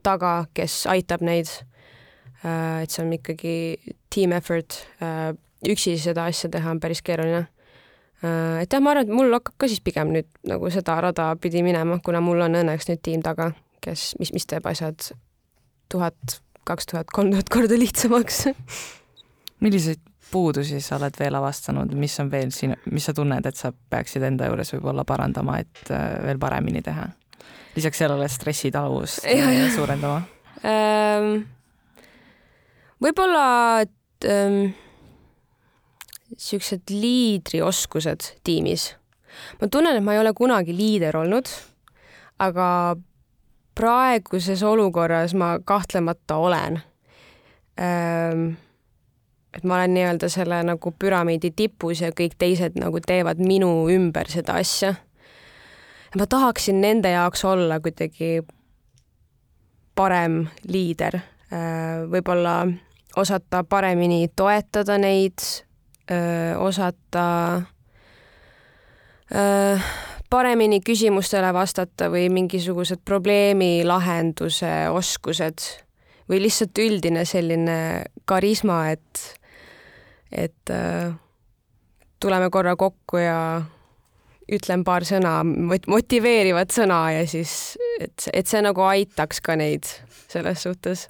taga, 0.04 0.44
kes 0.54 0.84
aitab 0.92 1.24
neid. 1.24 1.50
et 2.44 2.92
see 2.92 3.00
on 3.00 3.12
ikkagi 3.16 3.56
team 4.12 4.34
effort, 4.36 4.76
üksi 5.64 5.96
seda 5.96 6.26
asja 6.28 6.50
teha 6.52 6.74
on 6.74 6.80
päris 6.80 7.00
keeruline 7.00 7.46
et 8.60 8.72
jah, 8.72 8.82
ma 8.84 8.92
arvan, 8.92 9.06
et 9.06 9.12
mul 9.12 9.32
hakkab 9.32 9.56
ka 9.60 9.68
siis 9.68 9.80
pigem 9.84 10.12
nüüd 10.12 10.28
nagu 10.48 10.68
seda 10.72 10.98
rada 11.00 11.30
pidi 11.40 11.64
minema, 11.64 11.98
kuna 12.04 12.20
mul 12.24 12.44
on 12.44 12.60
õnneks 12.60 12.88
nüüd 12.90 13.00
tiim 13.04 13.24
taga, 13.24 13.50
kes, 13.84 14.12
mis, 14.20 14.32
mis 14.36 14.44
teeb 14.48 14.66
asjad 14.68 15.10
tuhat, 15.92 16.38
kaks 16.68 16.92
tuhat, 16.92 17.12
kolm 17.12 17.32
tuhat 17.32 17.52
korda 17.52 17.80
lihtsamaks 17.80 18.44
milliseid 19.64 20.00
puudusi 20.30 20.80
sa 20.80 20.96
oled 20.98 21.14
veel 21.18 21.36
avastanud, 21.38 21.92
mis 21.98 22.14
on 22.20 22.30
veel 22.32 22.50
siin, 22.54 22.74
mis 22.90 23.04
sa 23.06 23.14
tunned, 23.16 23.46
et 23.46 23.58
sa 23.58 23.70
peaksid 23.72 24.24
enda 24.26 24.48
juures 24.50 24.72
võib-olla 24.74 25.04
parandama, 25.06 25.60
et 25.62 25.92
äh, 25.94 26.16
veel 26.24 26.40
paremini 26.42 26.82
teha? 26.84 27.06
Lisaks 27.76 27.98
sellele 27.98 28.28
stressitaluvust 28.28 29.26
suurendama 29.74 30.22
ähm,? 30.64 31.44
võib-olla, 33.04 33.46
et 33.84 34.28
ähm, 34.30 34.72
siuksed 36.36 36.90
liidrioskused 36.90 38.30
tiimis. 38.44 38.94
ma 39.60 39.68
tunnen, 39.68 39.96
et 39.96 40.04
ma 40.04 40.14
ei 40.14 40.22
ole 40.22 40.32
kunagi 40.36 40.76
liider 40.76 41.16
olnud, 41.16 41.50
aga 42.38 42.68
praeguses 43.74 44.62
olukorras 44.62 45.34
ma 45.34 45.56
kahtlemata 45.64 46.36
olen 46.36 46.80
ähm, 47.80 48.54
et 49.56 49.64
ma 49.64 49.74
olen 49.78 49.94
nii-öelda 49.94 50.28
selle 50.28 50.62
nagu 50.66 50.92
püramiidi 50.98 51.52
tipus 51.56 52.02
ja 52.02 52.10
kõik 52.16 52.36
teised 52.38 52.78
nagu 52.80 53.00
teevad 53.00 53.38
minu 53.42 53.70
ümber 53.92 54.30
seda 54.30 54.58
asja. 54.62 54.94
Ma 56.18 56.26
tahaksin 56.26 56.80
nende 56.80 57.10
jaoks 57.10 57.44
olla 57.44 57.80
kuidagi 57.80 58.42
parem 59.94 60.44
liider, 60.68 61.16
äh, 61.52 62.04
võib-olla 62.10 62.56
osata 63.16 63.62
paremini 63.64 64.28
toetada 64.36 64.98
neid, 64.98 65.42
äh, 66.10 66.54
osata 66.58 67.26
äh, 69.34 69.86
paremini 70.30 70.80
küsimustele 70.80 71.52
vastata 71.54 72.10
või 72.10 72.28
mingisugused 72.32 73.04
probleemi 73.04 73.84
lahenduse 73.86 74.88
oskused 74.90 75.62
või 76.30 76.40
lihtsalt 76.46 76.78
üldine 76.82 77.24
selline 77.28 77.78
karisma, 78.26 78.88
et 78.90 79.40
et 80.34 80.70
äh, 80.70 81.14
tuleme 82.20 82.50
korra 82.50 82.74
kokku 82.76 83.20
ja 83.22 83.62
ütlen 84.52 84.84
paar 84.84 85.06
sõna, 85.08 85.38
motiveerivat 85.88 86.74
sõna 86.74 87.00
ja 87.14 87.24
siis, 87.28 87.76
et, 88.00 88.28
et 88.32 88.48
see 88.48 88.60
nagu 88.64 88.84
aitaks 88.84 89.40
ka 89.44 89.56
neid 89.56 89.88
selles 90.28 90.64
suhtes. 90.66 91.06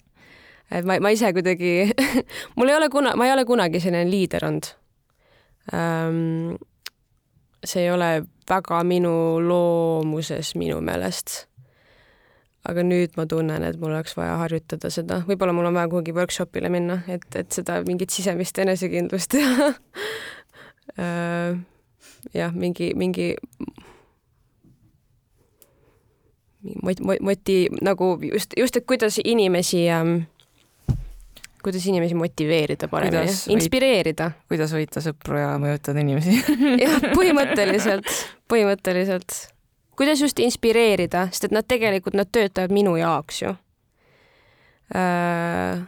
et 0.70 0.86
ma, 0.86 1.00
ma 1.02 1.10
ise 1.14 1.32
kuidagi 1.34 1.90
mul 2.56 2.70
ei 2.70 2.78
ole 2.78 2.90
kuna, 2.92 3.16
ma 3.18 3.26
ei 3.26 3.34
ole 3.34 3.44
kunagi 3.48 3.82
selline 3.82 4.06
liider 4.10 4.46
olnud 4.46 4.70
ähm,. 5.74 6.54
see 7.64 7.86
ei 7.86 7.90
ole 7.90 8.26
väga 8.48 8.82
minu 8.84 9.40
loomuses 9.40 10.54
minu 10.60 10.80
meelest 10.84 11.46
aga 12.68 12.84
nüüd 12.86 13.16
ma 13.18 13.26
tunnen, 13.28 13.64
et 13.66 13.76
mul 13.80 13.92
oleks 13.92 14.14
vaja 14.16 14.38
harjutada 14.40 14.88
seda, 14.92 15.18
võib-olla 15.28 15.52
mul 15.52 15.68
on 15.68 15.76
vaja 15.76 15.90
kuhugi 15.92 16.14
workshopile 16.16 16.70
minna, 16.72 17.02
et, 17.12 17.26
et 17.36 17.50
seda 17.52 17.82
mingit 17.84 18.14
sisemist 18.14 18.56
enesekindlust 18.62 19.34
teha 19.34 19.68
jah, 22.34 22.52
mingi, 22.52 22.92
mingi 22.98 23.32
mot-, 26.82 27.02
moti-, 27.20 27.68
nagu 27.82 28.14
just, 28.32 28.56
just, 28.56 28.76
et 28.76 28.86
kuidas 28.86 29.20
inimesi 29.24 29.86
ähm, 29.90 30.16
kuidas 31.64 31.86
inimesi 31.88 32.14
motiveerida 32.14 32.88
paremini, 32.92 33.32
inspireerida. 33.56 34.30
kuidas 34.48 34.72
võita 34.76 35.00
sõpru 35.04 35.40
ja 35.40 35.56
mõjutada 35.60 36.04
inimesi 36.04 36.36
jah, 36.84 37.10
põhimõtteliselt, 37.16 38.08
põhimõtteliselt 38.52 39.54
kuidas 39.96 40.20
just 40.20 40.38
inspireerida, 40.38 41.28
sest 41.30 41.48
et 41.48 41.54
nad 41.54 41.66
tegelikult, 41.68 42.16
nad 42.18 42.30
töötavad 42.32 42.72
minu 42.74 42.96
jaoks 42.98 43.42
ju. 43.42 43.54
Äh, 44.94 45.84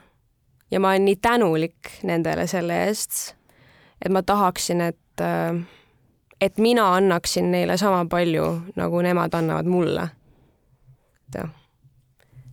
ja 0.70 0.80
ma 0.80 0.92
olen 0.94 1.06
nii 1.08 1.18
tänulik 1.22 1.96
nendele 2.06 2.46
selle 2.50 2.84
eest, 2.86 3.34
et 4.02 4.12
ma 4.12 4.22
tahaksin, 4.22 4.80
et, 4.80 5.22
äh, 5.22 5.58
et 6.40 6.58
mina 6.58 6.86
annaksin 6.96 7.50
neile 7.52 7.76
sama 7.80 8.04
palju, 8.10 8.44
nagu 8.76 9.02
nemad 9.02 9.34
annavad 9.34 9.66
mulle. 9.66 10.08
et 11.28 11.40
jah, 11.40 11.50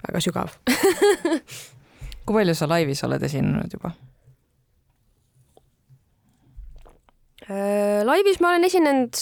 väga 0.08 0.22
sügav 0.24 0.56
kui 2.26 2.36
palju 2.39 2.56
sa 2.56 2.67
laivis 2.72 3.04
oled 3.04 3.24
esinenud 3.24 3.76
juba? 3.76 3.93
Äh, 7.43 8.02
laivis 8.08 8.39
ma 8.39 8.54
olen 8.54 8.69
esinenud 8.69 9.19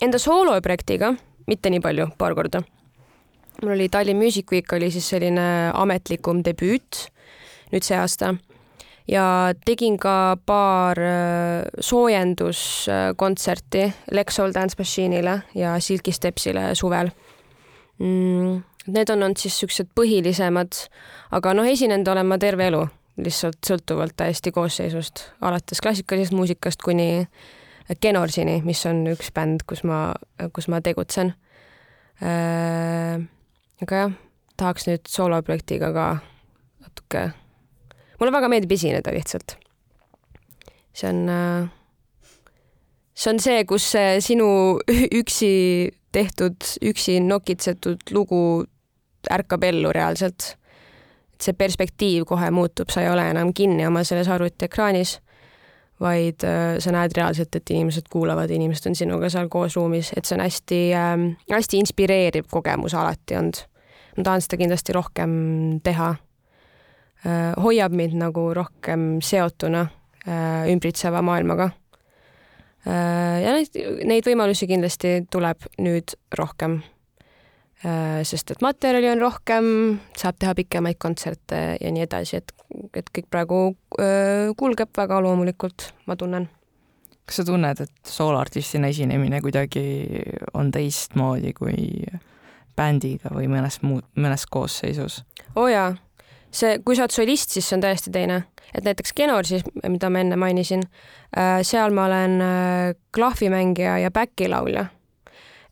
enda 0.00 0.18
sooloprojektiga 0.18 1.14
mitte 1.50 1.70
nii 1.72 1.82
palju, 1.84 2.08
paar 2.18 2.34
korda. 2.34 2.62
mul 3.62 3.74
oli 3.74 3.88
Tallinn 3.92 4.22
Music 4.22 4.52
Week 4.52 4.72
oli 4.72 4.90
siis 4.90 5.08
selline 5.12 5.72
ametlikum 5.74 6.44
debüüt 6.44 7.06
nüüd 7.72 7.84
see 7.84 7.98
aasta 7.98 8.34
ja 9.08 9.54
tegin 9.64 9.98
ka 9.98 10.36
paar 10.46 10.98
äh, 10.98 11.62
soojenduskontserti 11.80 13.92
Lexol 14.10 14.54
Dance 14.54 14.76
Machine'ile 14.78 15.42
ja 15.54 15.80
Silky 15.80 16.12
Stepsile 16.12 16.74
suvel 16.74 17.10
mm,. 17.98 18.62
Need 18.86 19.10
on 19.12 19.22
olnud 19.22 19.36
siis 19.36 19.58
siuksed 19.60 19.90
põhilisemad, 19.94 20.72
aga 21.36 21.52
noh, 21.54 21.66
esinenud 21.68 22.08
olen 22.08 22.26
ma 22.26 22.38
terve 22.40 22.64
elu, 22.70 22.80
lihtsalt 23.20 23.58
sõltuvalt 23.66 24.14
täiesti 24.16 24.52
koosseisust, 24.56 25.20
alates 25.44 25.82
klassikalisest 25.84 26.32
muusikast 26.32 26.80
kuni 26.82 27.26
Genorsini, 28.02 28.62
mis 28.64 28.80
on 28.88 29.04
üks 29.12 29.28
bänd, 29.36 29.66
kus 29.68 29.84
ma, 29.84 30.14
kus 30.56 30.70
ma 30.72 30.80
tegutsen 30.80 31.34
äh,. 32.24 33.20
aga 33.84 34.02
jah, 34.02 34.16
tahaks 34.56 34.88
nüüd 34.88 35.12
sooloprojektiga 35.12 35.92
ka 35.92 36.08
natuke, 36.80 37.30
mulle 38.20 38.32
väga 38.34 38.50
meeldib 38.52 38.72
esineda 38.76 39.12
lihtsalt. 39.14 39.56
see 40.92 41.08
on 41.08 41.28
äh,, 41.28 41.70
see 43.14 43.32
on 43.32 43.40
see, 43.40 43.64
kus 43.64 43.90
see 43.94 44.20
sinu 44.24 44.50
üksi 45.20 45.54
tehtud, 46.12 46.56
üksi 46.82 47.20
nokitsetud 47.22 48.10
lugu 48.10 48.64
ärkab 49.30 49.64
ellu 49.64 49.92
reaalselt. 49.92 50.56
et 51.34 51.48
see 51.48 51.56
perspektiiv 51.56 52.28
kohe 52.28 52.50
muutub, 52.50 52.90
sa 52.92 53.02
ei 53.04 53.10
ole 53.10 53.26
enam 53.30 53.54
kinni 53.56 53.86
oma 53.86 54.04
selles 54.04 54.28
arvutiekraanis 54.28 55.18
vaid 56.00 56.44
äh, 56.44 56.78
sa 56.80 56.92
näed 56.94 57.14
reaalselt, 57.16 57.54
et 57.56 57.70
inimesed 57.70 58.08
kuulavad, 58.12 58.50
inimesed 58.50 58.88
on 58.90 58.96
sinuga 58.96 59.28
seal 59.32 59.50
koos 59.52 59.76
ruumis, 59.76 60.12
et 60.16 60.24
see 60.24 60.36
on 60.38 60.44
hästi 60.44 60.80
äh,, 60.96 61.14
hästi 61.52 61.82
inspireeriv 61.84 62.48
kogemus 62.50 62.96
alati 62.96 63.36
olnud. 63.36 63.62
ma 64.16 64.26
tahan 64.26 64.42
seda 64.44 64.58
kindlasti 64.60 64.96
rohkem 64.96 65.32
teha. 65.84 66.14
Hoiab 67.60 67.92
mind 67.92 68.16
nagu 68.16 68.46
rohkem 68.56 69.18
seotuna 69.24 69.82
äh, 70.26 70.70
ümbritseva 70.72 71.20
maailmaga 71.22 71.70
äh,. 72.86 73.42
ja 73.44 73.52
neid, 73.56 73.76
neid 74.08 74.24
võimalusi 74.24 74.68
kindlasti 74.70 75.18
tuleb 75.30 75.68
nüüd 75.78 76.16
rohkem 76.38 76.80
Äh, 77.80 78.20
sest 78.28 78.50
et 78.52 78.60
materjali 78.60 79.08
on 79.08 79.22
rohkem, 79.22 79.66
saab 80.12 80.36
teha 80.36 80.52
pikemaid 80.58 80.98
kontserte 81.00 81.60
ja 81.80 81.92
nii 81.94 82.02
edasi, 82.04 82.36
et, 82.42 82.52
et 82.92 83.06
kõik 83.08 83.30
praegu 83.32 83.60
kulgeb 84.60 84.90
väga 84.96 85.20
loomulikult, 85.24 85.86
ma 86.04 86.16
tunnen. 86.20 86.50
kas 87.24 87.40
sa 87.40 87.44
tunned, 87.48 87.80
et 87.80 88.10
sooloartistina 88.10 88.90
esinemine 88.92 89.40
kuidagi 89.40 89.80
on 90.52 90.68
teistmoodi 90.74 91.54
kui 91.56 92.04
bändiga 92.76 93.32
või 93.32 93.48
mõnes 93.48 93.80
muu, 93.80 94.02
mõnes 94.12 94.44
koosseisus? 94.44 95.22
oo 95.54 95.64
oh 95.64 95.72
jaa, 95.72 95.94
see, 96.50 96.78
kui 96.84 96.96
sa 96.96 97.06
oled 97.06 97.14
solist, 97.14 97.54
siis 97.54 97.68
see 97.68 97.78
on 97.78 97.84
täiesti 97.84 98.12
teine, 98.14 98.42
et 98.74 98.86
näiteks 98.86 99.14
Genor 99.16 99.48
siis, 99.48 99.66
mida 99.86 100.10
ma 100.10 100.22
enne 100.24 100.38
mainisin, 100.40 100.82
seal 101.66 101.94
ma 101.94 102.06
olen 102.06 102.40
klahvimängija 103.14 103.98
ja 104.04 104.10
back-laulja 104.14 104.88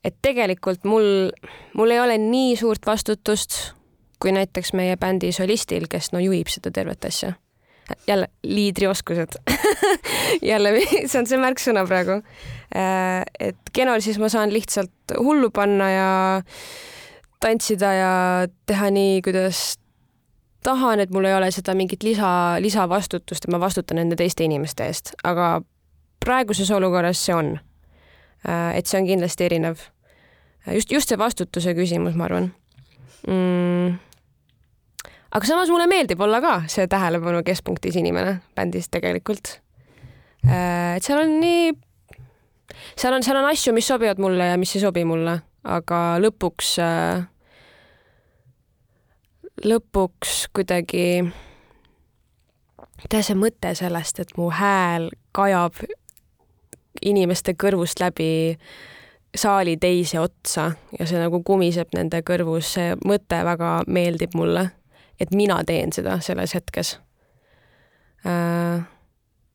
et 0.05 0.15
tegelikult 0.23 0.87
mul, 0.87 1.31
mul 1.75 1.91
ei 1.91 2.01
ole 2.01 2.19
nii 2.23 2.55
suurt 2.57 2.87
vastutust 2.87 3.59
kui 4.23 4.33
näiteks 4.35 4.73
meie 4.75 4.97
bändi 4.99 5.31
solistil, 5.35 5.87
kes 5.91 6.13
no 6.15 6.23
juhib 6.23 6.51
seda 6.51 6.73
tervet 6.75 7.05
asja. 7.07 7.33
jälle 8.07 8.29
liidrioskused 8.43 9.39
jälle, 10.51 10.73
see 11.09 11.21
on 11.21 11.27
see 11.27 11.39
märksõna 11.41 11.87
praegu. 11.89 12.19
Äh, 12.77 13.23
et 13.41 13.73
Genol 13.75 14.03
siis 14.05 14.19
ma 14.21 14.29
saan 14.29 14.53
lihtsalt 14.53 15.17
hullu 15.17 15.51
panna 15.51 15.91
ja 15.91 16.11
tantsida 17.41 17.93
ja 17.95 18.13
teha 18.67 18.91
nii, 18.91 19.23
kuidas 19.23 19.79
tahan, 20.65 21.01
et 21.01 21.11
mul 21.11 21.25
ei 21.25 21.35
ole 21.35 21.51
seda 21.55 21.75
mingit 21.75 22.03
lisa, 22.03 22.57
lisavastutust, 22.61 23.45
et 23.45 23.53
ma 23.53 23.61
vastutan 23.61 24.01
nende 24.01 24.17
teiste 24.17 24.45
inimeste 24.45 24.87
eest, 24.87 25.15
aga 25.25 25.61
praeguses 26.25 26.71
olukorras 26.75 27.21
see 27.25 27.35
on 27.35 27.57
Äh, 28.47 28.79
et 28.79 28.87
see 28.87 29.01
on 29.01 29.07
kindlasti 29.07 29.49
erinev. 29.49 29.81
just, 30.73 30.93
just 30.93 31.11
see 31.11 31.19
vastutuse 31.19 31.73
küsimus, 31.75 32.15
ma 32.15 32.29
arvan 32.29 32.51
mm.. 33.27 33.97
aga 35.35 35.49
samas 35.49 35.71
mulle 35.73 35.89
meeldib 35.91 36.21
olla 36.23 36.39
ka 36.45 36.53
see 36.71 36.87
tähelepanu 36.91 37.41
keskpunktis 37.47 37.97
inimene 37.99 38.37
bändis 38.55 38.91
tegelikult. 38.95 39.59
Äh, 40.47 40.99
et 40.99 41.09
seal 41.09 41.25
on 41.25 41.35
nii, 41.41 41.73
seal 42.95 43.17
on, 43.17 43.27
seal 43.27 43.41
on 43.41 43.49
asju, 43.51 43.75
mis 43.75 43.91
sobivad 43.91 44.23
mulle 44.23 44.53
ja 44.53 44.61
mis 44.61 44.77
ei 44.77 44.85
sobi 44.87 45.03
mulle, 45.09 45.35
aga 45.67 46.03
lõpuks, 46.23 46.77
äh, 46.85 47.27
lõpuks 49.65 50.49
kuidagi 50.55 51.25
teha 53.09 53.23
see 53.23 53.39
mõte 53.39 53.73
sellest, 53.79 54.21
et 54.23 54.35
mu 54.39 54.51
hääl 54.55 55.09
kajab 55.37 55.79
inimeste 57.03 57.55
kõrvust 57.55 58.01
läbi 58.03 58.31
saali 59.37 59.77
teise 59.77 60.21
otsa 60.21 60.73
ja 60.99 61.07
see 61.07 61.21
nagu 61.21 61.43
kumiseb 61.47 61.93
nende 61.95 62.23
kõrvus, 62.27 62.73
see 62.75 62.95
mõte 63.07 63.41
väga 63.45 63.83
meeldib 63.87 64.35
mulle, 64.39 64.69
et 65.21 65.35
mina 65.35 65.61
teen 65.69 65.93
seda 65.95 66.19
selles 66.25 66.55
hetkes 66.57 66.97
äh,. 68.27 68.87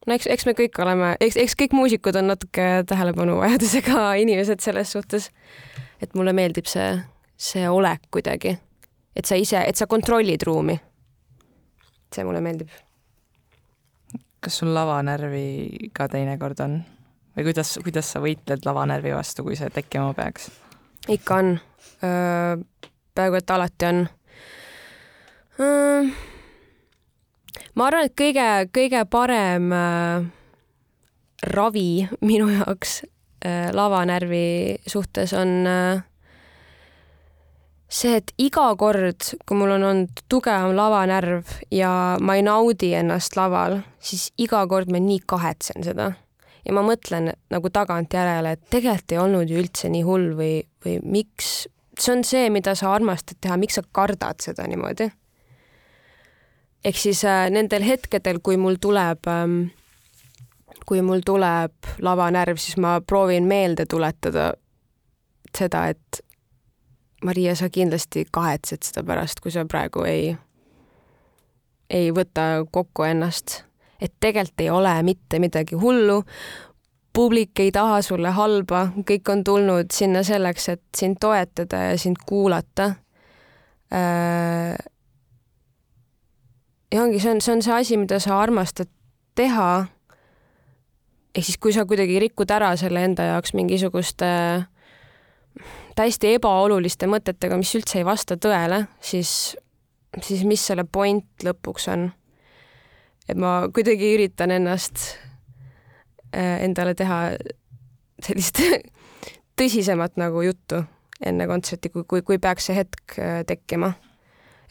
no 0.08 0.16
eks, 0.16 0.28
eks 0.30 0.46
me 0.48 0.56
kõik 0.58 0.80
oleme, 0.84 1.16
eks, 1.20 1.40
eks 1.42 1.58
kõik 1.60 1.76
muusikud 1.76 2.16
on 2.22 2.32
natuke 2.32 2.70
tähelepanuvajadusega 2.90 4.14
inimesed 4.24 4.64
selles 4.64 4.94
suhtes, 4.96 5.32
et 6.02 6.16
mulle 6.16 6.36
meeldib 6.38 6.70
see, 6.70 6.94
see 7.38 7.66
olek 7.70 8.08
kuidagi, 8.14 8.58
et 9.16 9.26
sa 9.26 9.38
ise, 9.38 9.62
et 9.68 9.78
sa 9.78 9.88
kontrollid 9.88 10.44
ruumi. 10.48 10.80
see 12.14 12.24
mulle 12.24 12.42
meeldib. 12.42 12.70
kas 14.40 14.60
sul 14.60 14.74
lavanärvi 14.74 15.90
ka 15.94 16.08
teinekord 16.08 16.60
on? 16.60 16.82
või 17.38 17.48
kuidas, 17.50 17.78
kuidas 17.84 18.12
sa 18.14 18.22
võitled 18.22 18.66
lavanärvi 18.66 19.14
vastu, 19.16 19.44
kui 19.44 19.56
see 19.58 19.70
tekkima 19.74 20.14
peaks? 20.18 20.52
ikka 21.10 21.36
on. 21.36 21.56
peaaegu 23.16 23.40
et 23.40 23.56
alati 23.56 23.90
on. 23.90 24.06
ma 27.76 27.88
arvan, 27.88 28.06
et 28.06 28.16
kõige, 28.18 28.48
kõige 28.74 29.06
parem 29.10 29.74
ravi 31.44 32.08
minu 32.22 32.50
jaoks 32.54 33.02
lavanärvi 33.76 34.80
suhtes 34.88 35.34
on 35.36 35.68
see, 37.94 38.18
et 38.18 38.34
iga 38.42 38.66
kord, 38.80 39.30
kui 39.46 39.58
mul 39.58 39.76
on 39.76 39.86
olnud 39.90 40.24
tugevam 40.32 40.74
lavanärv 40.78 41.50
ja 41.74 41.92
ma 42.22 42.38
ei 42.40 42.46
naudi 42.46 42.94
ennast 42.98 43.38
laval, 43.38 43.82
siis 44.02 44.32
iga 44.42 44.64
kord 44.70 44.92
ma 44.92 45.02
nii 45.02 45.22
kahetsen 45.30 45.86
seda 45.86 46.14
ja 46.64 46.76
ma 46.76 46.84
mõtlen 46.86 47.34
nagu 47.52 47.72
tagantjärele, 47.74 48.56
et 48.56 48.64
tegelikult 48.74 49.14
ei 49.14 49.22
olnud 49.22 49.52
ju 49.52 49.60
üldse 49.62 49.92
nii 49.92 50.06
hull 50.08 50.32
või, 50.38 50.54
või 50.86 50.98
miks, 51.04 51.68
see 52.00 52.16
on 52.16 52.24
see, 52.28 52.48
mida 52.54 52.76
sa 52.80 52.94
armastad 52.96 53.42
teha, 53.44 53.60
miks 53.60 53.80
sa 53.80 53.86
kardad 53.92 54.42
seda 54.44 54.68
niimoodi? 54.70 55.12
ehk 56.84 56.98
siis 57.00 57.22
äh, 57.24 57.48
nendel 57.54 57.86
hetkedel, 57.88 58.42
kui 58.44 58.58
mul 58.60 58.76
tuleb 58.82 59.30
ähm,, 59.32 59.72
kui 60.84 61.00
mul 61.00 61.22
tuleb 61.24 61.88
lavanärv, 62.04 62.60
siis 62.60 62.76
ma 62.82 62.98
proovin 63.00 63.48
meelde 63.48 63.86
tuletada 63.88 64.50
seda, 65.56 65.86
et 65.94 66.20
Maria, 67.24 67.56
sa 67.56 67.70
kindlasti 67.70 68.26
kahetsed 68.32 68.84
seda 68.84 69.04
pärast, 69.08 69.40
kui 69.40 69.52
sa 69.52 69.66
praegu 69.66 70.04
ei, 70.08 70.34
ei 71.90 72.12
võta 72.12 72.66
kokku 72.72 73.06
ennast 73.08 73.62
et 74.04 74.14
tegelikult 74.20 74.64
ei 74.64 74.70
ole 74.70 74.94
mitte 75.04 75.40
midagi 75.40 75.80
hullu. 75.80 76.24
publik 77.14 77.60
ei 77.60 77.72
taha 77.72 78.00
sulle 78.02 78.32
halba, 78.34 78.88
kõik 79.06 79.30
on 79.30 79.44
tulnud 79.46 79.92
sinna 79.94 80.24
selleks, 80.26 80.70
et 80.70 80.82
sind 80.98 81.20
toetada 81.22 81.84
ja 81.92 81.98
sind 82.02 82.18
kuulata. 82.26 82.88
Äh, 83.94 84.74
ja 86.90 87.04
ongi, 87.04 87.20
see 87.22 87.36
on, 87.36 87.42
see 87.42 87.54
on 87.54 87.62
see 87.62 87.76
asi, 87.76 88.00
mida 88.02 88.18
sa 88.20 88.40
armastad 88.42 88.90
teha. 89.36 89.86
ehk 91.36 91.46
siis, 91.46 91.58
kui 91.58 91.74
sa 91.74 91.86
kuidagi 91.86 92.18
rikud 92.20 92.50
ära 92.52 92.74
selle 92.78 93.06
enda 93.06 93.30
jaoks 93.30 93.54
mingisuguste 93.54 94.26
täiesti 95.96 96.34
ebaoluliste 96.40 97.08
mõtetega, 97.08 97.58
mis 97.60 97.76
üldse 97.78 98.00
ei 98.00 98.06
vasta 98.08 98.38
tõele, 98.42 98.86
siis, 99.02 99.54
siis 100.22 100.44
mis 100.48 100.66
selle 100.66 100.88
point 100.90 101.46
lõpuks 101.46 101.90
on 101.94 102.10
et 103.30 103.40
ma 103.40 103.68
kuidagi 103.74 104.14
üritan 104.18 104.54
ennast 104.54 105.06
äh, 106.36 106.64
endale 106.66 106.96
teha 106.98 107.20
sellist 108.24 108.62
tõsisemat 109.60 110.18
nagu 110.22 110.44
juttu 110.46 110.84
enne 111.24 111.48
kontserti, 111.48 111.92
kui, 111.94 112.04
kui, 112.10 112.24
kui 112.26 112.40
peaks 112.42 112.68
see 112.70 112.78
hetk 112.78 113.20
äh, 113.20 113.44
tekkima. 113.48 113.94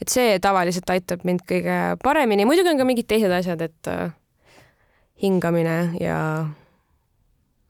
et 0.01 0.11
see 0.11 0.35
tavaliselt 0.43 0.89
aitab 0.89 1.23
mind 1.25 1.45
kõige 1.49 1.77
paremini, 2.03 2.45
muidugi 2.45 2.73
on 2.73 2.81
ka 2.81 2.87
mingid 2.87 3.09
teised 3.09 3.31
asjad, 3.31 3.61
et 3.61 3.89
äh, 3.89 4.11
hingamine 5.23 5.95
ja 6.01 6.19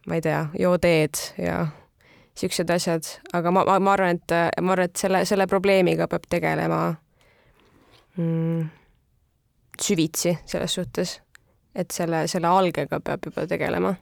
ma 0.07 0.19
ei 0.19 0.23
tea, 0.23 0.47
joo 0.59 0.75
teed 0.81 1.19
ja 1.39 1.67
siuksed 2.37 2.69
asjad, 2.73 3.07
aga 3.33 3.51
ma, 3.53 3.63
ma, 3.67 3.79
ma 3.79 3.93
arvan, 3.93 4.17
et 4.17 4.61
ma 4.61 4.73
arvan, 4.73 4.89
et 4.89 4.99
selle, 4.99 5.23
selle 5.29 5.47
probleemiga 5.49 6.07
peab 6.09 6.25
tegelema 6.29 6.79
mm, 8.17 8.63
süvitsi 9.81 10.37
selles 10.45 10.73
suhtes, 10.79 11.17
et 11.75 11.93
selle, 11.93 12.25
selle 12.31 12.49
algega 12.49 12.99
peab 13.03 13.29
juba 13.29 13.45
tegelema. 13.49 13.93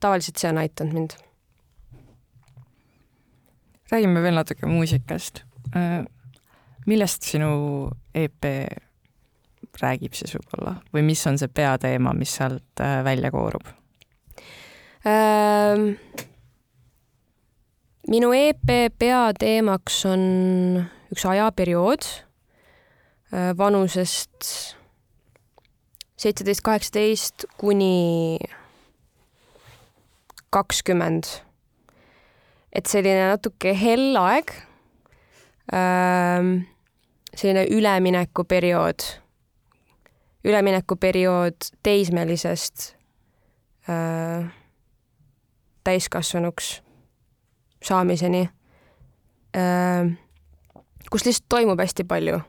tavaliselt 0.00 0.36
see 0.36 0.50
on 0.50 0.60
aidanud 0.60 0.92
mind. 0.94 1.16
räägime 3.92 4.22
veel 4.22 4.34
natuke 4.34 4.66
muusikast. 4.66 5.44
Äh, 5.76 6.04
millest 6.86 7.22
sinu 7.22 7.90
EP 8.14 8.44
räägib 9.80 10.14
siis 10.16 10.36
võib-olla 10.36 10.76
või 10.94 11.02
mis 11.04 11.26
on 11.26 11.38
see 11.38 11.48
peateema, 11.48 12.14
mis 12.16 12.36
sealt 12.38 12.80
äh, 12.80 13.02
välja 13.04 13.30
koorub 13.30 13.66
ähm,? 15.06 15.92
Minu 18.08 18.32
EP 18.32 18.92
peateemaks 18.98 20.04
on 20.06 20.22
üks 21.10 21.24
ajaperiood 21.26 22.06
Äh, 23.34 23.58
vanusest 23.58 24.76
seitseteist, 26.16 26.62
kaheksateist 26.62 27.44
kuni 27.58 28.38
kakskümmend. 30.50 31.26
et 32.72 32.86
selline 32.86 33.30
natuke 33.32 33.72
hell 33.74 34.16
aeg. 34.20 34.52
Ähm, 35.72 36.68
selline 37.34 37.64
üleminekuperiood, 37.72 39.02
üleminekuperiood 40.44 41.70
teismelisest 41.82 42.92
äh, 43.88 44.46
täiskasvanuks 45.84 46.76
saamiseni, 47.86 48.42
kus 51.10 51.24
lihtsalt 51.24 51.48
toimub 51.48 51.80
hästi 51.80 52.04
palju 52.04 52.42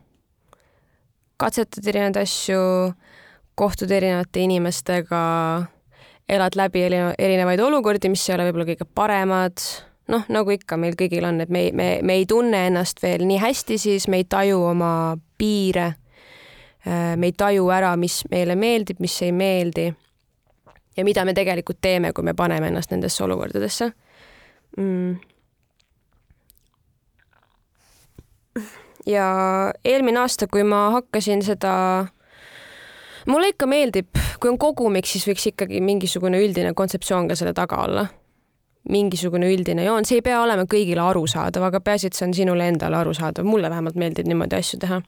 katsetad 1.37 1.87
erinevaid 1.87 2.21
asju, 2.21 2.61
kohtud 3.57 3.91
erinevate 3.91 4.41
inimestega, 4.45 5.19
elad 6.29 6.57
läbi 6.57 6.83
erinevaid 6.87 7.61
olukordi, 7.63 8.09
mis 8.11 8.25
ei 8.29 8.35
ole 8.35 8.47
võib-olla 8.49 8.67
kõige 8.71 8.87
paremad, 8.97 9.63
noh, 10.11 10.25
nagu 10.33 10.53
ikka 10.53 10.79
meil 10.81 10.97
kõigil 10.99 11.27
on, 11.29 11.41
et 11.43 11.53
me, 11.53 11.67
me, 11.77 11.87
me 12.05 12.17
ei 12.19 12.25
tunne 12.29 12.67
ennast 12.71 13.01
veel 13.03 13.25
nii 13.29 13.39
hästi, 13.41 13.77
siis 13.81 14.09
me 14.11 14.21
ei 14.21 14.27
taju 14.29 14.63
oma 14.73 14.91
piire. 15.37 15.93
me 16.87 17.25
ei 17.27 17.33
taju 17.35 17.69
ära, 17.73 17.95
mis 17.99 18.21
meile 18.31 18.55
meeldib, 18.55 18.99
mis 18.99 19.21
ei 19.21 19.31
meeldi. 19.31 19.93
ja 20.97 21.03
mida 21.03 21.25
me 21.25 21.33
tegelikult 21.33 21.77
teeme, 21.81 22.13
kui 22.13 22.23
me 22.23 22.33
paneme 22.33 22.67
ennast 22.67 22.91
nendesse 22.91 23.23
olukordadesse 23.23 23.91
ja 29.07 29.25
eelmine 29.85 30.19
aasta, 30.19 30.47
kui 30.51 30.63
ma 30.67 30.89
hakkasin 30.97 31.41
seda 31.45 31.73
mulle 33.27 33.51
ikka 33.53 33.67
meeldib, 33.69 34.09
kui 34.41 34.51
on 34.51 34.59
kogumik, 34.61 35.07
siis 35.09 35.27
võiks 35.27 35.49
ikkagi 35.51 35.81
mingisugune 35.83 36.39
üldine 36.43 36.73
kontseptsioon 36.77 37.29
ka 37.29 37.37
selle 37.39 37.55
taga 37.57 37.83
olla. 37.87 38.07
mingisugune 38.87 39.49
üldine 39.51 39.83
joon, 39.83 40.05
see 40.07 40.21
ei 40.21 40.23
pea 40.23 40.37
olema 40.39 40.63
kõigile 40.63 41.01
arusaadav, 41.03 41.65
aga 41.67 41.81
peaasi, 41.83 42.07
et 42.07 42.15
see 42.15 42.23
on 42.23 42.33
sinule 42.37 42.69
endale 42.71 42.95
arusaadav, 42.95 43.43
mulle 43.43 43.67
vähemalt 43.67 43.97
meeldib 43.99 44.29
niimoodi 44.31 44.55
asju 44.55 44.79
teha. 44.79 45.01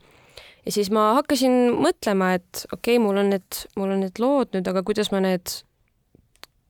ja 0.66 0.72
siis 0.76 0.90
ma 0.92 1.14
hakkasin 1.16 1.56
mõtlema, 1.80 2.34
et 2.36 2.66
okei 2.74 2.98
okay,, 2.98 3.00
mul 3.00 3.22
on 3.22 3.32
need, 3.32 3.62
mul 3.80 3.94
on 3.96 4.04
need 4.04 4.20
lood 4.20 4.52
nüüd, 4.58 4.68
aga 4.68 4.84
kuidas 4.84 5.14
ma 5.16 5.24
need, 5.24 5.54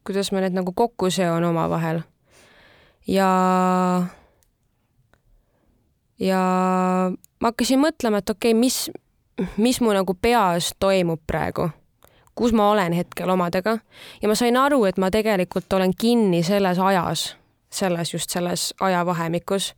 kuidas 0.05 0.29
ma 0.31 0.45
need 0.45 0.53
nagu 0.53 0.73
kokku 0.73 1.09
seon 1.09 1.49
omavahel. 1.49 2.03
Ja 3.09 4.05
ja 6.19 6.41
ma 7.39 7.51
hakkasin 7.51 7.81
mõtlema, 7.81 8.21
et 8.21 8.29
okei 8.29 8.51
okay,, 8.53 8.59
mis, 8.59 8.89
mis 9.57 9.81
mu 9.81 9.93
nagu 9.95 10.13
peas 10.13 10.73
toimub 10.79 11.21
praegu, 11.27 11.69
kus 12.35 12.53
ma 12.53 12.69
olen 12.73 12.93
hetkel 12.93 13.29
omadega 13.33 13.77
ja 14.21 14.29
ma 14.29 14.37
sain 14.37 14.57
aru, 14.57 14.83
et 14.89 14.99
ma 15.01 15.11
tegelikult 15.11 15.73
olen 15.73 15.95
kinni 15.97 16.43
selles 16.43 16.79
ajas, 16.79 17.33
selles, 17.69 18.13
just 18.13 18.29
selles 18.29 18.73
ajavahemikus. 18.79 19.73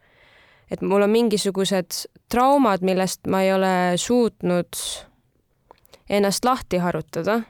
et 0.72 0.82
mul 0.82 1.02
on 1.02 1.10
mingisugused 1.10 2.06
traumad, 2.30 2.82
millest 2.82 3.28
ma 3.28 3.41
ei 3.41 3.54
ole 3.54 3.74
suutnud 3.96 4.78
ennast 6.10 6.46
lahti 6.46 6.78
harutada 6.78 7.41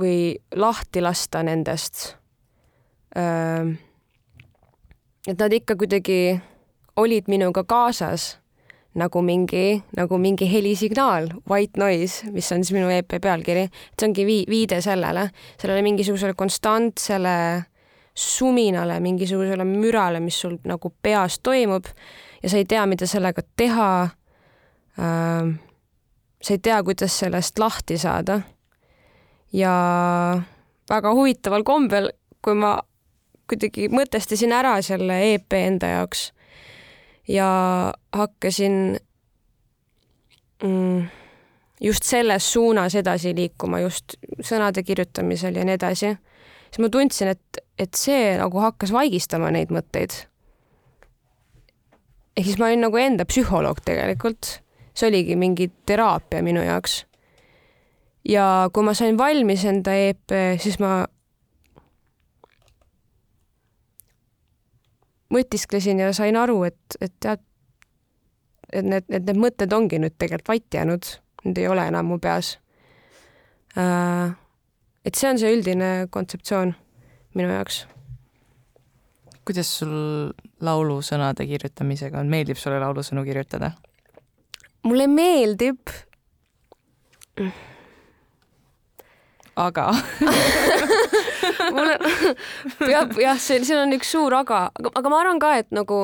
või 0.00 0.38
lahti 0.56 1.00
lasta 1.00 1.42
nendest. 1.42 2.19
Et 5.26 5.38
nad 5.38 5.52
ikka 5.52 5.76
kuidagi 5.76 6.40
olid 6.96 7.26
minuga 7.28 7.64
kaasas 7.64 8.40
nagu 8.98 9.22
mingi, 9.22 9.80
nagu 9.94 10.18
mingi 10.18 10.48
helisignaal, 10.50 11.28
white 11.48 11.78
noise, 11.78 12.26
mis 12.34 12.48
on 12.52 12.64
siis 12.64 12.74
minu 12.74 12.90
EP 12.90 13.14
pealkiri, 13.22 13.68
et 13.70 14.00
see 14.02 14.08
ongi 14.08 14.24
vii-, 14.26 14.46
viide 14.50 14.80
sellele, 14.82 15.28
sellele 15.60 15.84
mingisugusele 15.86 16.34
konstantsele 16.38 17.36
suminale, 18.14 18.98
mingisugusele 19.00 19.64
mürale, 19.68 20.20
mis 20.20 20.40
sul 20.42 20.58
nagu 20.66 20.90
peas 21.02 21.38
toimub 21.38 21.86
ja 22.42 22.50
sa 22.50 22.58
ei 22.58 22.66
tea, 22.66 22.82
mida 22.90 23.06
sellega 23.06 23.46
teha 23.56 23.90
äh,. 24.98 25.52
sa 26.42 26.56
ei 26.56 26.58
tea, 26.58 26.82
kuidas 26.82 27.18
sellest 27.22 27.58
lahti 27.58 27.98
saada. 27.98 28.40
ja 29.52 29.72
väga 30.90 31.14
huvitaval 31.14 31.62
kombel, 31.62 32.10
kui 32.42 32.54
ma 32.54 32.78
kuidagi 33.50 33.88
mõtestasin 33.92 34.52
ära 34.54 34.76
selle 34.86 35.18
EP 35.34 35.58
enda 35.58 35.94
jaoks 35.96 36.30
ja 37.30 37.48
hakkasin 38.12 38.96
mm, 40.62 41.08
just 41.80 42.04
selles 42.04 42.52
suunas 42.52 42.94
edasi 42.94 43.34
liikuma, 43.36 43.80
just 43.80 44.16
sõnade 44.44 44.82
kirjutamisel 44.86 45.56
ja 45.56 45.66
nii 45.66 45.76
edasi, 45.78 46.14
siis 46.68 46.82
ma 46.82 46.90
tundsin, 46.92 47.34
et, 47.34 47.62
et 47.78 47.94
see 47.96 48.34
nagu 48.38 48.62
hakkas 48.62 48.92
vaigistama 48.94 49.52
neid 49.54 49.72
mõtteid. 49.74 50.24
ehk 52.36 52.46
siis 52.46 52.58
ma 52.58 52.70
olin 52.70 52.86
nagu 52.86 52.96
enda 52.96 53.26
psühholoog 53.28 53.82
tegelikult, 53.84 54.60
see 54.94 55.08
oligi 55.08 55.36
mingi 55.36 55.70
teraapia 55.86 56.42
minu 56.42 56.62
jaoks. 56.64 57.04
ja 58.28 58.68
kui 58.72 58.84
ma 58.84 58.94
sain 58.94 59.18
valmis 59.18 59.64
enda 59.64 59.94
EP, 59.94 60.36
siis 60.58 60.78
ma 60.78 61.06
mõtisklesin 65.30 66.02
ja 66.02 66.10
sain 66.16 66.36
aru, 66.36 66.62
et, 66.68 66.98
et 67.00 67.12
tead, 67.22 67.42
et 68.72 68.86
need, 68.86 69.06
et 69.08 69.24
need 69.24 69.40
mõtted 69.40 69.72
ongi 69.74 70.00
nüüd 70.02 70.16
tegelikult 70.18 70.52
vait 70.54 70.78
jäänud, 70.78 71.12
need 71.44 71.62
ei 71.62 71.68
ole 71.70 71.86
enam 71.90 72.10
mu 72.10 72.18
peas. 72.22 72.56
Äh, 73.78 74.34
et 75.06 75.16
see 75.18 75.30
on 75.30 75.38
see 75.40 75.52
üldine 75.54 75.90
kontseptsioon 76.10 76.74
minu 77.38 77.54
jaoks. 77.54 77.86
kuidas 79.50 79.70
sul 79.80 79.94
laulusõnade 80.62 81.46
kirjutamisega 81.48 82.20
on, 82.20 82.28
meeldib 82.30 82.58
sulle 82.60 82.78
laulusõnu 82.82 83.24
kirjutada? 83.24 83.72
mulle 84.82 85.06
meeldib. 85.06 85.90
aga 89.56 89.90
mul 91.70 91.92
on, 91.94 92.34
peab 92.78 93.14
jah, 93.20 93.38
see, 93.38 93.62
siin 93.64 93.82
on 93.84 93.94
üks 93.96 94.12
suur 94.16 94.34
aga, 94.34 94.66
aga, 94.74 94.92
aga 95.00 95.12
ma 95.12 95.20
arvan 95.22 95.40
ka, 95.42 95.54
et 95.60 95.70
nagu 95.74 96.00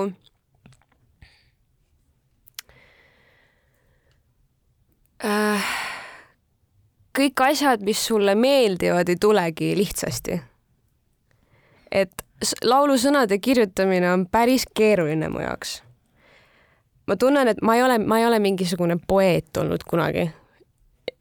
äh, 5.25 5.73
kõik 7.17 7.43
asjad, 7.49 7.83
mis 7.87 8.07
sulle 8.07 8.35
meeldivad, 8.39 9.09
ei 9.09 9.21
tulegi 9.21 9.73
lihtsasti. 9.77 10.41
et 11.91 12.23
laulusõnade 12.65 13.39
kirjutamine 13.39 14.11
on 14.13 14.27
päris 14.27 14.67
keeruline 14.75 15.29
mu 15.29 15.41
jaoks. 15.41 15.83
ma 17.07 17.17
tunnen, 17.17 17.49
et 17.49 17.63
ma 17.63 17.77
ei 17.77 17.83
ole, 17.83 17.99
ma 17.99 18.19
ei 18.19 18.27
ole 18.27 18.39
mingisugune 18.39 18.99
poeet 19.07 19.57
olnud 19.57 19.85
kunagi 19.89 20.31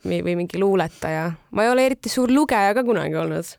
või, 0.05 0.21
või 0.23 0.35
mingi 0.35 0.59
luuletaja, 0.59 1.31
ma 1.51 1.63
ei 1.63 1.69
ole 1.69 1.85
eriti 1.85 2.09
suur 2.09 2.31
lugeja 2.31 2.73
ka 2.73 2.83
kunagi 2.83 3.15
olnud 3.15 3.55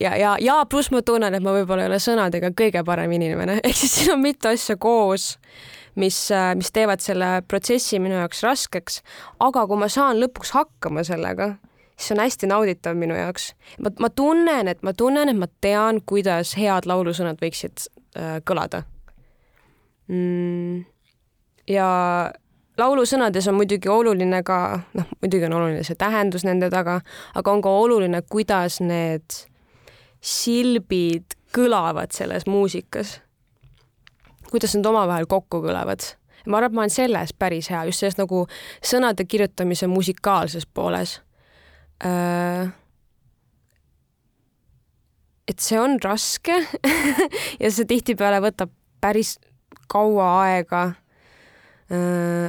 ja, 0.00 0.16
ja, 0.16 0.36
ja 0.40 0.58
pluss 0.70 0.92
ma 0.94 1.02
tunnen, 1.02 1.34
et 1.34 1.44
ma 1.44 1.54
võib-olla 1.56 1.84
ei 1.84 1.90
ole 1.90 2.00
sõnadega 2.02 2.52
kõige 2.56 2.84
parem 2.86 3.12
inimene, 3.16 3.58
ehk 3.66 3.76
siis 3.76 3.96
siin 4.00 4.14
on 4.14 4.22
mitu 4.22 4.50
asja 4.50 4.78
koos, 4.80 5.32
mis, 5.98 6.18
äh, 6.34 6.52
mis 6.58 6.72
teevad 6.74 7.02
selle 7.04 7.38
protsessi 7.48 8.00
minu 8.02 8.18
jaoks 8.20 8.42
raskeks. 8.46 9.00
aga 9.44 9.66
kui 9.66 9.80
ma 9.80 9.88
saan 9.92 10.20
lõpuks 10.22 10.54
hakkama 10.54 11.04
sellega, 11.06 11.56
siis 11.96 12.14
on 12.14 12.22
hästi 12.22 12.50
nauditav 12.50 12.98
minu 12.98 13.16
jaoks. 13.18 13.52
ma, 13.82 13.92
ma 13.98 14.10
tunnen, 14.10 14.68
et 14.68 14.82
ma 14.82 14.94
tunnen, 14.94 15.28
et 15.28 15.38
ma 15.38 15.50
tean, 15.60 16.02
kuidas 16.06 16.54
head 16.58 16.86
laulusõnad 16.86 17.40
võiksid 17.42 17.88
äh, 18.16 18.38
kõlada 18.46 18.84
mm,. 20.08 20.84
ja 21.68 21.88
laulusõnades 22.78 23.48
on 23.50 23.58
muidugi 23.58 23.90
oluline 23.90 24.42
ka, 24.46 24.58
noh, 24.94 25.10
muidugi 25.22 25.48
on 25.48 25.56
oluline 25.58 25.84
see 25.86 25.98
tähendus 25.98 26.44
nende 26.46 26.70
taga, 26.72 27.00
aga 27.38 27.52
on 27.52 27.62
ka 27.64 27.72
oluline, 27.82 28.22
kuidas 28.30 28.80
need 28.84 29.42
silbid 30.24 31.36
kõlavad 31.54 32.14
selles 32.14 32.46
muusikas. 32.46 33.20
kuidas 34.50 34.74
nad 34.76 34.86
omavahel 34.86 35.26
kokku 35.26 35.62
kõlavad. 35.62 36.14
ma 36.46 36.56
arvan, 36.56 36.70
et 36.70 36.74
ma 36.74 36.80
olen 36.80 36.90
selles 36.90 37.32
päris 37.32 37.70
hea, 37.70 37.84
just 37.84 37.98
selles 37.98 38.18
nagu 38.18 38.46
sõnade 38.82 39.24
kirjutamise 39.24 39.86
musikaalses 39.86 40.66
pooles. 40.66 41.20
Äh, 42.04 42.70
et 45.48 45.58
see 45.58 45.80
on 45.80 45.98
raske 46.04 46.54
ja 47.62 47.70
see 47.70 47.84
tihtipeale 47.84 48.40
võtab 48.44 48.70
päris 49.00 49.38
kaua 49.88 50.28
aega 50.44 50.92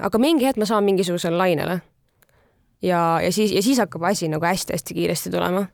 aga 0.03 0.19
mingi 0.19 0.47
hetk 0.47 0.59
ma 0.59 0.67
saan 0.67 0.83
mingisugusele 0.83 1.37
lainele. 1.37 1.79
ja, 2.81 3.19
ja 3.23 3.31
siis, 3.31 3.51
ja 3.51 3.61
siis 3.63 3.79
hakkab 3.79 4.03
asi 4.03 4.27
nagu 4.27 4.45
hästi-hästi 4.45 4.93
kiiresti 4.93 5.31
tulema. 5.31 5.65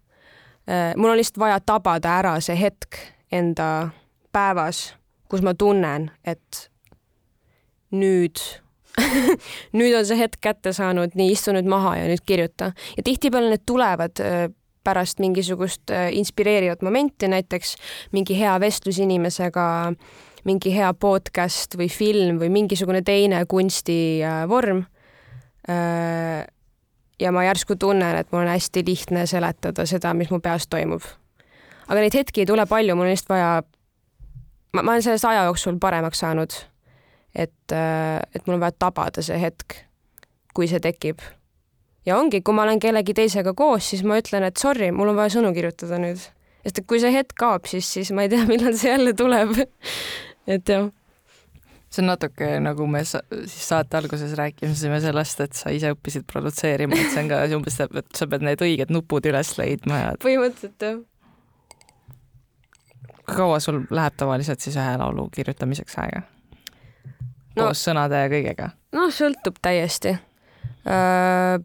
Äh, 0.69 0.93
mul 0.97 1.09
on 1.09 1.17
lihtsalt 1.17 1.37
vaja 1.37 1.59
tabada 1.59 2.17
ära 2.19 2.39
see 2.41 2.57
hetk 2.59 2.97
enda 3.31 3.89
päevas, 4.33 4.95
kus 5.29 5.41
ma 5.45 5.53
tunnen, 5.53 6.11
et 6.25 6.69
nüüd 7.93 8.41
nüüd 9.77 9.97
on 9.97 10.05
see 10.07 10.17
hetk 10.17 10.39
kätte 10.41 10.73
saanud, 10.73 11.17
nii 11.17 11.33
istu 11.33 11.53
nüüd 11.53 11.67
maha 11.69 11.97
ja 11.99 12.05
nüüd 12.09 12.23
kirjuta. 12.25 12.71
ja 12.97 13.03
tihtipeale 13.03 13.49
need 13.53 13.65
tulevad 13.65 14.21
äh, 14.21 14.47
pärast 14.85 15.19
mingisugust 15.19 15.89
inspireerivat 16.13 16.83
momenti, 16.85 17.27
näiteks 17.27 17.71
mingi 18.13 18.37
hea 18.37 18.53
vestlus 18.61 18.99
inimesega 19.01 19.65
äh, 19.87 20.25
mingi 20.45 20.73
hea 20.75 20.91
podcast 20.93 21.77
või 21.79 21.87
film 21.89 22.39
või 22.41 22.51
mingisugune 22.53 23.01
teine 23.05 23.41
kunstivorm. 23.49 24.83
Äh, 25.69 26.45
ja 27.19 27.31
ma 27.31 27.45
järsku 27.47 27.77
tunnen, 27.79 28.19
et 28.19 28.31
mul 28.31 28.43
on 28.43 28.51
hästi 28.53 28.83
lihtne 28.85 29.25
seletada 29.29 29.85
seda, 29.89 30.13
mis 30.13 30.29
mu 30.29 30.39
peas 30.43 30.67
toimub. 30.67 31.01
aga 31.87 32.01
neid 32.01 32.17
hetki 32.17 32.43
ei 32.43 32.49
tule 32.49 32.65
palju, 32.65 32.95
mul 32.95 33.07
on 33.07 33.13
lihtsalt 33.13 33.31
vaja, 33.31 33.49
ma, 34.73 34.81
ma 34.81 34.91
olen 34.91 35.05
sellest 35.05 35.25
aja 35.25 35.45
jooksul 35.47 35.79
paremaks 35.81 36.19
saanud. 36.19 36.53
et, 37.35 37.71
äh, 37.71 38.19
et 38.35 38.45
mul 38.45 38.59
on 38.59 38.67
vaja 38.67 38.77
tabada 38.79 39.23
see 39.25 39.39
hetk, 39.41 39.79
kui 40.53 40.67
see 40.67 40.79
tekib 40.79 41.23
ja 42.05 42.19
ongi, 42.19 42.41
kui 42.41 42.53
ma 42.53 42.63
olen 42.63 42.79
kellegi 42.79 43.15
teisega 43.17 43.53
koos, 43.57 43.89
siis 43.89 44.03
ma 44.05 44.19
ütlen, 44.21 44.45
et 44.45 44.61
sorry, 44.61 44.91
mul 44.93 45.09
on 45.11 45.17
vaja 45.17 45.37
sõnu 45.39 45.53
kirjutada 45.55 45.97
nüüd. 46.01 46.21
sest 46.65 46.79
et 46.81 46.85
kui 46.89 46.99
see 47.01 47.13
hetk 47.13 47.33
kaob, 47.37 47.65
siis, 47.69 47.89
siis 47.97 48.11
ma 48.11 48.25
ei 48.25 48.29
tea, 48.29 48.45
millal 48.51 48.77
see 48.77 48.91
jälle 48.91 49.13
tuleb 49.17 49.57
et 50.47 50.69
jah 50.69 50.89
see 51.95 52.03
on 52.03 52.11
natuke 52.11 52.47
nagu 52.59 52.87
me 52.87 53.03
sa 53.05 53.21
siis 53.31 53.67
saate 53.69 53.97
alguses 53.97 54.33
rääkisime 54.37 54.99
sellest, 55.01 55.41
et 55.45 55.57
sa 55.57 55.71
ise 55.73 55.91
õppisid 55.95 56.25
produtseerima, 56.31 56.97
et 56.97 57.11
see 57.13 57.23
on 57.23 57.31
ka 57.31 57.41
umbes, 57.57 57.79
et 57.85 58.17
sa 58.17 58.27
pead 58.31 58.45
need 58.45 58.63
õiged 58.65 58.93
nupud 58.93 59.27
üles 59.29 59.53
leidma 59.59 60.01
ja. 60.01 60.13
põhimõtteliselt 60.23 60.87
jah. 60.87 61.03
kui 63.25 63.37
kaua 63.37 63.59
sul 63.63 63.83
läheb 63.89 64.17
tavaliselt 64.19 64.65
siis 64.65 64.77
ühe 64.79 64.97
laulu 65.01 65.29
kirjutamiseks 65.35 65.99
aega 66.03 66.23
no,? 66.25 67.61
koos 67.61 67.85
sõnade 67.87 68.25
ja 68.25 68.33
kõigega? 68.33 68.73
noh, 68.97 69.13
sõltub 69.13 69.61
täiesti 69.61 70.17
uh,. 70.17 71.61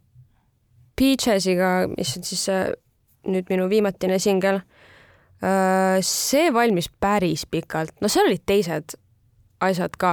Peachesiga, 1.00 1.86
mis 1.88 2.10
on 2.18 2.26
siis 2.28 2.42
uh, 2.52 2.66
nüüd 3.24 3.46
minu 3.48 3.70
viimatine 3.72 4.18
singel 4.20 4.58
Äh, 4.60 4.69
see 5.40 6.50
valmis 6.52 6.90
päris 7.00 7.46
pikalt, 7.48 7.94
no 8.00 8.08
seal 8.12 8.28
olid 8.28 8.42
teised 8.46 8.96
asjad 9.64 9.96
ka. 10.00 10.12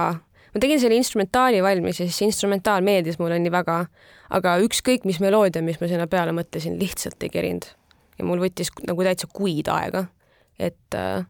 ma 0.54 0.60
tegin 0.62 0.80
selle 0.80 0.96
instrumentaali 0.96 1.60
valmis 1.62 2.00
ja 2.00 2.06
siis 2.06 2.22
instrumentaal 2.24 2.84
meeldis 2.84 3.18
mulle 3.20 3.36
nii 3.38 3.52
väga, 3.52 3.82
aga 4.32 4.54
ükskõik 4.64 5.04
mis 5.08 5.20
meloodia, 5.20 5.62
mis 5.64 5.80
ma 5.82 5.88
sinna 5.90 6.06
peale 6.08 6.32
mõtlesin, 6.36 6.78
lihtsalt 6.80 7.22
ei 7.22 7.32
kerinud. 7.32 7.66
ja 8.18 8.24
mul 8.24 8.40
võttis 8.40 8.72
nagu 8.86 9.04
täitsa 9.04 9.28
kuid 9.32 9.68
aega, 9.68 10.06
et, 10.58 10.96
äh, 10.96 11.26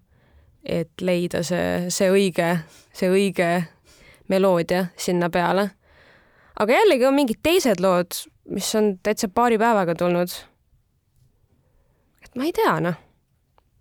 et 0.62 1.02
leida 1.02 1.42
see, 1.42 1.90
see 1.90 2.10
õige, 2.14 2.52
see 2.94 3.10
õige 3.10 3.50
meloodia 4.28 4.86
sinna 4.96 5.30
peale. 5.30 5.70
aga 6.54 6.78
jällegi 6.78 7.06
on 7.06 7.18
mingid 7.18 7.42
teised 7.42 7.82
lood, 7.82 8.14
mis 8.46 8.70
on 8.78 8.94
täitsa 9.02 9.28
paari 9.28 9.58
päevaga 9.58 9.98
tulnud. 9.98 10.30
et 12.22 12.34
ma 12.36 12.46
ei 12.46 12.54
tea, 12.54 12.78
noh 12.80 13.07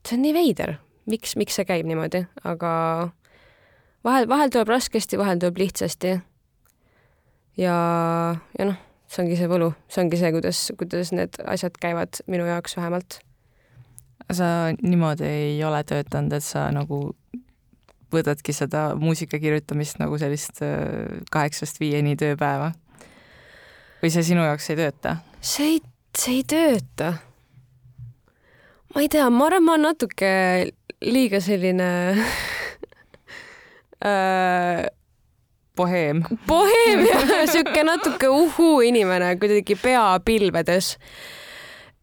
see 0.08 0.18
on 0.18 0.24
nii 0.24 0.34
veider, 0.36 0.78
miks, 1.12 1.36
miks 1.40 1.58
see 1.60 1.68
käib 1.68 1.88
niimoodi, 1.90 2.24
aga 2.48 2.72
vahel, 4.08 4.28
vahel 4.30 4.52
tuleb 4.54 4.72
raskesti, 4.72 5.20
vahel 5.20 5.40
tuleb 5.42 5.60
lihtsasti. 5.62 6.18
ja, 7.58 7.78
ja 8.60 8.70
noh, 8.70 8.78
see 9.08 9.24
ongi 9.24 9.40
see 9.40 9.50
võlu, 9.52 9.72
see 9.92 10.04
ongi 10.04 10.20
see, 10.20 10.34
kuidas, 10.36 10.64
kuidas 10.80 11.14
need 11.16 11.40
asjad 11.46 11.80
käivad 11.82 12.22
minu 12.28 12.48
jaoks 12.48 12.78
vähemalt. 12.80 13.20
sa 14.32 14.72
niimoodi 14.82 15.28
ei 15.28 15.64
ole 15.64 15.84
töötanud, 15.88 16.34
et 16.34 16.44
sa 16.44 16.68
nagu 16.76 17.16
võtadki 18.14 18.56
seda 18.56 18.90
muusika 18.96 19.40
kirjutamist 19.40 20.00
nagu 20.00 20.18
sellist 20.20 20.62
äh, 20.64 21.24
kaheksast 21.32 21.80
viieni 21.84 22.16
tööpäeva? 22.20 22.74
või 24.02 24.12
see 24.14 24.24
sinu 24.24 24.44
jaoks 24.46 24.70
ei 24.72 24.80
tööta? 24.80 25.18
see 25.42 25.72
ei, 25.76 25.80
see 26.18 26.40
ei 26.40 26.44
tööta. 26.48 27.14
Ma 28.94 29.04
ei 29.04 29.10
tea, 29.12 29.30
ma 29.30 29.48
arvan, 29.48 29.66
ma 29.66 29.76
olen 29.76 29.88
natuke 29.90 30.32
liiga 31.04 31.42
selline 31.44 31.90
äh, 34.10 34.86
boheem. 35.78 36.24
boheem 36.48 37.06
jah, 37.06 37.34
sihuke 37.52 37.84
natuke 37.86 38.30
uhuu 38.34 38.82
inimene, 38.88 39.36
kuidagi 39.42 39.78
pea 39.82 40.06
pilvedes. 40.26 40.96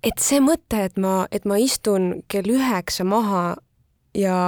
et 0.04 0.20
see 0.20 0.40
mõte, 0.44 0.84
et 0.84 0.98
ma, 1.00 1.24
et 1.32 1.46
ma 1.48 1.58
istun 1.58 2.22
kell 2.28 2.50
üheksa 2.54 3.06
maha 3.08 3.56
ja 4.14 4.38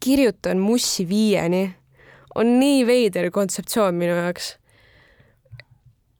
kirjutan 0.00 0.60
mussi 0.60 1.06
viieni, 1.08 1.68
on 2.34 2.56
nii 2.60 2.86
veider 2.88 3.30
kontseptsioon 3.34 3.94
minu 3.94 4.16
jaoks. 4.16 4.56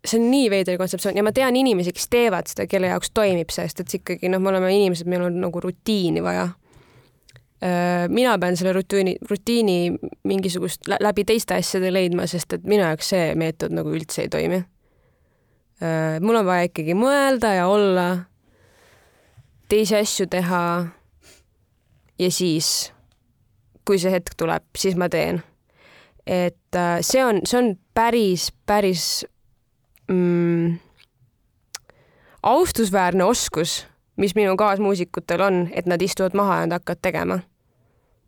See 0.05 0.21
on 0.21 0.31
nii 0.31 0.49
veider 0.53 0.79
kontseptsioon 0.81 1.19
ja 1.19 1.25
ma 1.25 1.33
tean 1.37 1.57
inimesi, 1.57 1.93
kes 1.93 2.09
teevad 2.13 2.49
seda, 2.51 2.67
kelle 2.71 2.91
jaoks 2.93 3.13
toimib 3.17 3.53
see, 3.53 3.67
sest 3.69 3.85
et 3.85 3.95
ikkagi 4.01 4.31
noh, 4.33 4.41
me 4.43 4.53
oleme 4.53 4.73
inimesed, 4.73 5.09
meil 5.11 5.27
on 5.29 5.41
nagu 5.43 5.61
rutiini 5.61 6.23
vaja. 6.25 6.49
mina 8.09 8.39
pean 8.41 8.57
selle 8.57 8.73
rutiini, 8.73 9.17
rutiini 9.31 9.93
mingisugust 10.25 10.89
läbi 10.89 11.27
teiste 11.29 11.59
asjade 11.61 11.91
leidma, 11.93 12.25
sest 12.27 12.55
et 12.57 12.65
minu 12.65 12.81
jaoks 12.87 13.11
see 13.13 13.35
meetod 13.37 13.75
nagu 13.77 13.93
üldse 13.93 14.25
ei 14.25 14.31
toimi. 14.33 14.63
mul 16.21 16.41
on 16.41 16.47
vaja 16.47 16.71
ikkagi 16.71 16.97
mõelda 16.97 17.53
ja 17.59 17.67
olla, 17.69 18.07
teisi 19.69 19.97
asju 19.97 20.27
teha 20.33 20.63
ja 22.21 22.31
siis 22.33 22.93
kui 23.85 23.99
see 24.01 24.13
hetk 24.13 24.37
tuleb, 24.39 24.65
siis 24.79 24.97
ma 24.97 25.09
teen. 25.13 25.43
et 26.27 26.77
äh, 26.77 27.01
see 27.03 27.23
on, 27.25 27.41
see 27.49 27.59
on 27.59 27.73
päris, 27.97 28.51
päris 28.67 29.25
mm, 30.11 30.79
austusväärne 32.43 33.25
oskus, 33.25 33.87
mis 34.17 34.35
minu 34.35 34.57
kaasmuusikutel 34.57 35.41
on, 35.41 35.69
et 35.73 35.87
nad 35.87 36.03
istuvad 36.03 36.35
maha 36.35 36.61
ja 36.61 36.67
nad 36.67 36.81
hakkavad 36.81 37.03
tegema. 37.03 37.39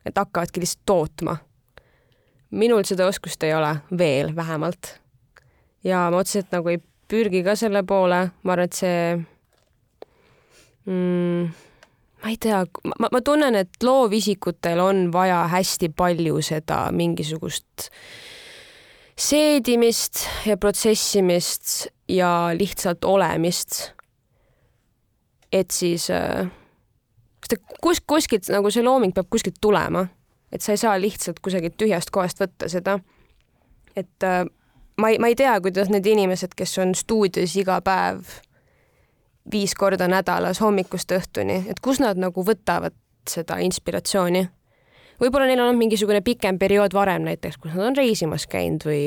et 0.04 0.16
hakkavadki 0.16 0.60
lihtsalt 0.60 0.82
tootma. 0.86 1.36
minul 2.50 2.84
seda 2.84 3.06
oskust 3.06 3.42
ei 3.42 3.54
ole, 3.54 3.76
veel 3.98 4.36
vähemalt. 4.36 5.00
ja 5.84 6.08
ma 6.10 6.16
otseselt 6.16 6.52
nagu 6.52 6.68
ei 6.68 6.78
pürgi 7.08 7.42
ka 7.44 7.56
selle 7.56 7.82
poole, 7.82 8.30
ma 8.42 8.52
arvan, 8.52 8.64
et 8.64 8.72
see 8.72 9.16
mm, 10.86 11.52
ma 12.22 12.30
ei 12.30 12.38
tea, 12.40 12.64
ma, 12.84 13.08
ma 13.12 13.20
tunnen, 13.20 13.54
et 13.54 13.82
loovisikutel 13.82 14.80
on 14.80 15.08
vaja 15.12 15.44
hästi 15.52 15.88
palju 15.96 16.40
seda 16.42 16.86
mingisugust 16.92 17.90
seedimist 19.22 20.26
ja 20.46 20.56
protsessimist 20.56 21.86
ja 22.08 22.50
lihtsalt 22.58 23.04
olemist. 23.04 23.92
et 25.52 25.70
siis 25.70 26.10
äh, 26.10 26.48
kus, 27.80 28.00
kuskilt 28.06 28.48
nagu 28.48 28.70
see 28.70 28.84
looming 28.84 29.12
peab 29.14 29.28
kuskilt 29.30 29.60
tulema, 29.60 30.06
et 30.52 30.64
sa 30.64 30.72
ei 30.72 30.80
saa 30.80 31.00
lihtsalt 31.00 31.42
kusagilt 31.44 31.76
tühjast 31.76 32.10
kohast 32.10 32.40
võtta 32.40 32.68
seda. 32.68 32.98
et 33.96 34.26
äh, 34.26 34.44
ma 34.96 35.12
ei, 35.12 35.18
ma 35.18 35.28
ei 35.28 35.36
tea, 35.36 35.60
kuidas 35.60 35.92
need 35.92 36.06
inimesed, 36.06 36.56
kes 36.56 36.78
on 36.78 36.94
stuudios 36.94 37.56
iga 37.56 37.80
päev 37.84 38.40
viis 39.52 39.74
korda 39.74 40.08
nädalas 40.08 40.60
hommikust 40.62 41.12
õhtuni, 41.12 41.64
et 41.68 41.80
kus 41.82 42.00
nad 42.00 42.18
nagu 42.18 42.44
võtavad 42.46 42.94
seda 43.28 43.58
inspiratsiooni. 43.62 44.46
Võib-olla 45.20 45.48
neil 45.48 45.60
on 45.60 45.68
olnud 45.68 45.80
mingisugune 45.80 46.20
pikem 46.24 46.58
periood 46.60 46.94
varem 46.96 47.26
näiteks, 47.26 47.58
kus 47.60 47.74
nad 47.74 47.90
on 47.90 47.98
reisimas 47.98 48.46
käinud 48.50 48.86
või 48.86 49.02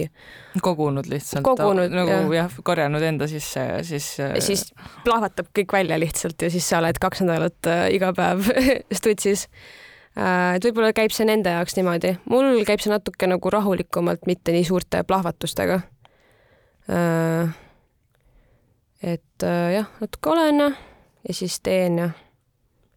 kogunud 0.64 1.10
lihtsalt. 1.12 1.46
kogunud 1.48 1.94
nagu 1.94 2.36
jah 2.36 2.46
ja, 2.52 2.66
korjanud 2.68 3.04
enda 3.06 3.28
sisse 3.32 3.64
ja 3.64 3.82
siis. 3.88 4.12
ja 4.20 4.44
siis 4.44 4.68
plahvatab 5.06 5.50
kõik 5.56 5.76
välja 5.78 6.00
lihtsalt 6.02 6.42
ja 6.42 6.52
siis 6.54 6.70
sa 6.70 6.80
oled 6.84 7.00
kaks 7.02 7.26
nädalat 7.26 7.72
äh, 7.72 7.88
iga 7.98 8.14
päev 8.16 8.46
stutsis 9.00 9.48
äh,. 10.18 10.56
et 10.56 10.70
võib-olla 10.70 10.94
käib 10.96 11.16
see 11.16 11.28
nende 11.28 11.54
jaoks 11.58 11.78
niimoodi, 11.80 12.16
mul 12.32 12.64
käib 12.68 12.84
see 12.84 12.94
natuke 12.94 13.30
nagu 13.30 13.54
rahulikumalt, 13.54 14.26
mitte 14.30 14.56
nii 14.56 14.66
suurte 14.68 15.04
plahvatustega 15.08 15.82
äh, 16.90 17.56
et 19.06 19.44
äh, 19.44 19.72
jah, 19.80 19.90
natuke 20.02 20.30
olen 20.34 20.60
ja, 20.60 20.72
ja 21.28 21.34
siis 21.34 21.60
teen 21.62 21.98
ja 21.98 22.10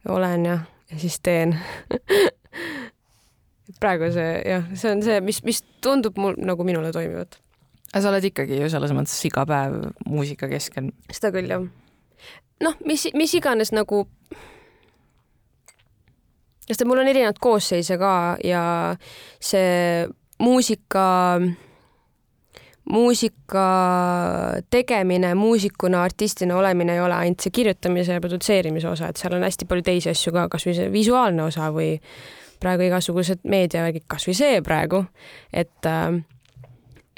olen 0.08 0.46
ja, 0.46 0.58
ja 0.90 0.98
siis 0.98 1.20
teen 1.20 1.58
praegu 3.80 4.10
see 4.14 4.30
jah, 4.46 4.66
see 4.74 4.92
on 4.92 5.02
see, 5.04 5.20
mis, 5.24 5.42
mis 5.46 5.62
tundub 5.84 6.18
mul 6.20 6.38
nagu 6.38 6.66
minule 6.66 6.92
toimivat. 6.94 7.38
aga 7.92 8.02
sa 8.02 8.12
oled 8.12 8.28
ikkagi 8.30 8.60
ju 8.60 8.70
selles 8.72 8.94
mõttes 8.96 9.18
iga 9.28 9.46
päev 9.48 9.80
muusika 10.06 10.50
keskel. 10.50 10.92
seda 11.10 11.32
küll 11.34 11.50
jah. 11.52 11.64
noh, 12.64 12.80
mis, 12.86 13.08
mis 13.18 13.36
iganes 13.38 13.72
nagu 13.76 14.04
sest 16.68 16.82
et 16.82 16.88
mul 16.88 17.00
on 17.00 17.08
erinevaid 17.08 17.40
koosseise 17.40 17.96
ka 18.00 18.12
ja 18.44 18.62
see 19.40 20.06
muusika 20.42 21.06
muusika 22.88 23.64
tegemine, 24.70 25.34
muusikuna, 25.34 26.02
artistina 26.02 26.56
olemine 26.56 26.94
ei 26.96 27.00
ole 27.00 27.14
ainult 27.14 27.44
see 27.44 27.52
kirjutamise 27.52 28.16
ja 28.16 28.22
produtseerimise 28.24 28.88
osa, 28.88 29.10
et 29.10 29.20
seal 29.20 29.36
on 29.36 29.44
hästi 29.44 29.68
palju 29.68 29.84
teisi 29.84 30.12
asju 30.12 30.32
ka, 30.32 30.46
kasvõi 30.52 30.76
see 30.78 30.92
visuaalne 30.92 31.44
osa 31.44 31.68
või 31.74 31.98
praegu 32.60 32.88
igasugused 32.88 33.44
meediavärgid, 33.48 34.06
kasvõi 34.10 34.36
see 34.38 34.60
praegu, 34.66 35.04
et 35.52 35.90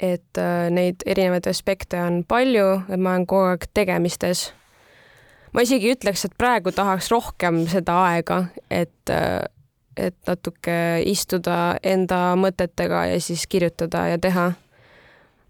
et 0.01 0.39
neid 0.73 1.03
erinevaid 1.05 1.45
aspekte 1.45 1.99
on 2.01 2.23
palju, 2.25 2.65
et 2.89 2.97
ma 2.97 3.11
olen 3.13 3.27
kogu 3.29 3.51
aeg 3.51 3.67
tegemistes. 3.73 4.51
ma 5.53 5.61
isegi 5.61 5.91
ütleks, 5.93 6.25
et 6.25 6.37
praegu 6.37 6.71
tahaks 6.71 7.11
rohkem 7.11 7.67
seda 7.69 7.99
aega, 8.07 8.45
et 8.69 9.13
et 9.97 10.15
natuke 10.27 11.03
istuda 11.05 11.75
enda 11.83 12.35
mõtetega 12.39 13.05
ja 13.11 13.19
siis 13.21 13.47
kirjutada 13.47 14.07
ja 14.07 14.17
teha 14.17 14.51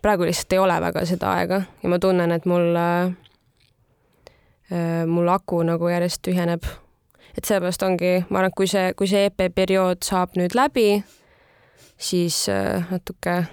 praegu 0.01 0.25
lihtsalt 0.25 0.53
ei 0.53 0.59
ole 0.59 0.81
väga 0.81 1.05
seda 1.05 1.33
aega 1.37 1.61
ja 1.83 1.89
ma 1.89 1.99
tunnen, 1.99 2.31
et 2.31 2.45
mul 2.49 2.75
äh,, 2.75 3.13
mul 5.07 5.27
aku 5.29 5.63
nagu 5.67 5.89
järjest 5.91 6.21
tühjeneb. 6.25 6.63
Et 7.37 7.47
sellepärast 7.47 7.83
ongi, 7.87 8.11
ma 8.29 8.41
arvan, 8.41 8.51
et 8.51 8.57
kui 8.57 8.69
see, 8.69 8.91
kui 8.97 9.09
see 9.09 9.25
EP 9.29 9.47
periood 9.55 10.03
saab 10.05 10.37
nüüd 10.39 10.55
läbi, 10.57 11.03
siis 12.01 12.43
äh, 12.51 12.83
natuke 12.91 13.43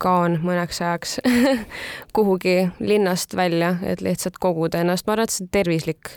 kaon 0.00 0.38
mõneks 0.44 0.80
ajaks 0.80 1.18
kuhugi 2.16 2.56
linnast 2.80 3.36
välja, 3.36 3.74
et 3.82 4.00
lihtsalt 4.00 4.40
koguda 4.40 4.80
ennast, 4.80 5.06
ma 5.06 5.16
arvan, 5.16 5.28
et 5.28 5.36
see 5.36 5.46
on 5.46 5.52
tervislik. 5.52 6.14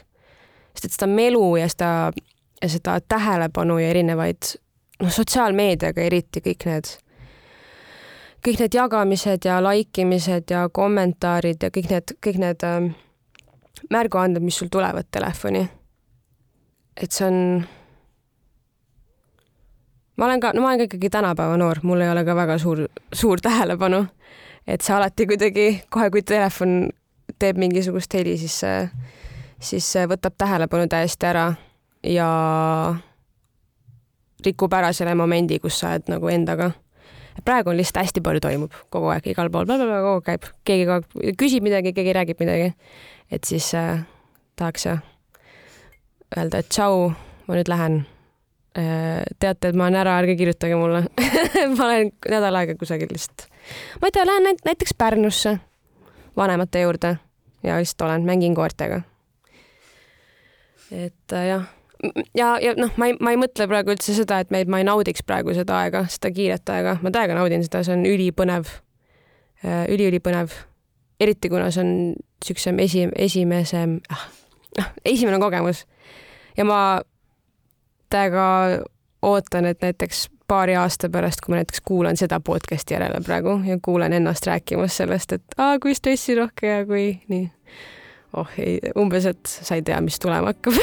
sest 0.74 0.86
et 0.90 0.98
seda 0.98 1.08
melu 1.12 1.56
ja 1.60 1.70
seda, 1.70 1.94
seda 2.66 2.98
tähelepanu 3.08 3.78
ja 3.78 3.92
erinevaid, 3.94 4.56
noh, 5.04 5.12
sotsiaalmeediaga 5.14 6.02
eriti 6.02 6.42
kõik 6.42 6.70
need 6.70 6.94
kõik 8.44 8.60
need 8.60 8.76
jagamised 8.76 9.46
ja 9.48 9.60
like 9.64 10.02
imised 10.02 10.52
ja 10.52 10.66
kommentaarid 10.72 11.64
ja 11.64 11.72
kõik 11.72 11.90
need, 11.92 12.16
kõik 12.24 12.40
need 12.44 12.66
äh, 12.68 12.90
märguanded, 13.94 14.44
mis 14.44 14.58
sul 14.60 14.72
tulevad 14.72 15.08
telefoni. 15.12 15.64
Et 16.98 17.12
see 17.12 17.28
on. 17.28 17.38
ma 20.18 20.26
olen 20.26 20.40
ka, 20.40 20.54
no 20.54 20.62
ma 20.62 20.72
olen 20.72 20.84
ka 20.84 20.90
ikkagi 20.90 21.10
tänapäeva 21.10 21.58
noor, 21.58 21.82
mul 21.84 22.02
ei 22.02 22.10
ole 22.10 22.26
ka 22.26 22.36
väga 22.36 22.58
suur, 22.58 22.86
suur 23.14 23.42
tähelepanu. 23.42 24.06
et 24.68 24.82
see 24.82 24.96
alati 24.96 25.28
kuidagi 25.28 25.68
kohe, 25.90 26.10
kui 26.10 26.22
telefon 26.22 26.90
teeb 27.40 27.58
mingisugust 27.58 28.14
heli, 28.14 28.38
siis 28.38 28.60
see, 28.60 28.90
siis 29.60 29.92
see 29.96 30.06
võtab 30.08 30.38
tähelepanu 30.38 30.88
täiesti 30.88 31.28
ära 31.28 31.54
ja 32.04 32.30
rikub 34.46 34.74
ära 34.74 34.94
selle 34.94 35.16
momendi, 35.16 35.60
kus 35.60 35.80
sa 35.80 35.94
oled 35.94 36.12
nagu 36.12 36.32
endaga 36.32 36.72
praegu 37.46 37.72
on 37.72 37.78
lihtsalt 37.80 38.04
hästi 38.04 38.22
palju 38.22 38.44
toimub 38.44 38.76
kogu 38.94 39.10
aeg, 39.14 39.32
igal 39.34 39.50
pool, 39.50 39.66
kogu 39.66 40.12
aeg 40.14 40.28
käib, 40.28 40.52
keegi 40.68 40.86
kogu 40.90 41.24
aeg 41.24 41.40
küsib 41.40 41.66
midagi, 41.66 41.96
keegi 41.96 42.14
räägib 42.14 42.44
midagi. 42.44 42.74
et 43.32 43.44
siis 43.44 43.74
äh, 43.74 44.06
tahaks 44.56 44.86
jah 44.86 45.13
öelda, 46.38 46.60
et 46.60 46.70
tšau, 46.70 47.12
ma 47.48 47.58
nüüd 47.58 47.70
lähen 47.72 48.00
äh,. 48.78 49.24
teate, 49.40 49.70
et 49.70 49.76
ma 49.76 49.88
olen 49.88 50.00
ära, 50.02 50.18
ärge 50.22 50.38
kirjutage 50.40 50.78
mulle 50.80 51.06
ma 51.78 51.86
olen 51.86 52.12
nädal 52.30 52.62
aega 52.62 52.76
kusagil 52.80 53.12
lihtsalt. 53.12 53.48
ma 54.02 54.10
ei 54.10 54.16
tea, 54.16 54.26
lähen 54.28 54.58
näiteks 54.66 54.98
Pärnusse 54.98 55.58
vanemate 56.38 56.82
juurde 56.82 57.16
ja 57.64 57.78
lihtsalt 57.78 58.08
olen, 58.08 58.26
mängin 58.26 58.56
koertega. 58.56 59.02
et 60.92 61.34
äh, 61.34 61.48
jah, 61.48 61.68
ja, 62.36 62.58
ja 62.62 62.74
noh, 62.78 62.92
ma 62.98 63.10
ei, 63.10 63.18
ma 63.20 63.34
ei 63.34 63.40
mõtle 63.40 63.68
praegu 63.70 63.94
üldse 63.96 64.16
seda, 64.18 64.40
et 64.44 64.52
me, 64.54 64.64
ma 64.70 64.82
ei 64.82 64.88
naudiks 64.88 65.24
praegu 65.28 65.56
seda 65.56 65.80
aega, 65.84 66.06
seda 66.12 66.34
kiiret 66.34 66.70
aega, 66.74 66.98
ma 67.02 67.12
täiega 67.14 67.38
naudin 67.38 67.64
seda, 67.66 67.84
see 67.86 67.96
on 67.96 68.06
ülipõnev 68.10 68.68
üli,, 68.68 69.96
üli-ülipõnev. 69.96 70.54
eriti 71.24 71.50
kuna 71.50 71.70
see 71.72 71.84
on 71.84 71.92
niisugusem 72.14 72.80
esi, 72.84 73.08
esimesem 73.16 74.00
ah,, 74.12 74.28
noh, 74.80 74.90
esimene 75.06 75.40
kogemus 75.40 75.86
ja 76.58 76.66
ma 76.66 77.02
täiega 78.10 78.46
ootan, 79.24 79.66
et 79.66 79.82
näiteks 79.82 80.28
paari 80.48 80.76
aasta 80.76 81.10
pärast, 81.10 81.42
kui 81.42 81.54
ma 81.54 81.62
näiteks 81.62 81.82
kuulan 81.86 82.18
seda 82.20 82.40
podcast'i 82.44 82.94
järele 82.98 83.22
praegu 83.26 83.58
ja 83.66 83.78
kuulen 83.82 84.14
ennast 84.14 84.48
rääkimas 84.48 84.98
sellest, 84.98 85.34
et 85.34 85.58
aa, 85.58 85.80
kui 85.80 85.96
stressirohke 85.96 86.68
ja 86.68 86.86
kui 86.86 87.06
nii. 87.32 87.48
oh 88.38 88.50
ei, 88.58 88.80
umbes, 89.00 89.26
et 89.30 89.48
sa 89.50 89.78
ei 89.80 89.86
tea, 89.86 90.02
mis 90.02 90.20
tulema 90.20 90.52
hakkab 90.52 90.74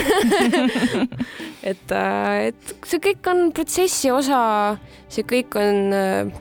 et, 1.73 1.93
äh, 1.93 2.49
et 2.51 2.75
see 2.87 3.03
kõik 3.11 3.31
on 3.31 3.51
protsessi 3.55 4.11
osa, 4.14 4.41
see 5.12 5.29
kõik 5.29 5.59
on 5.61 5.95
äh, 5.95 6.41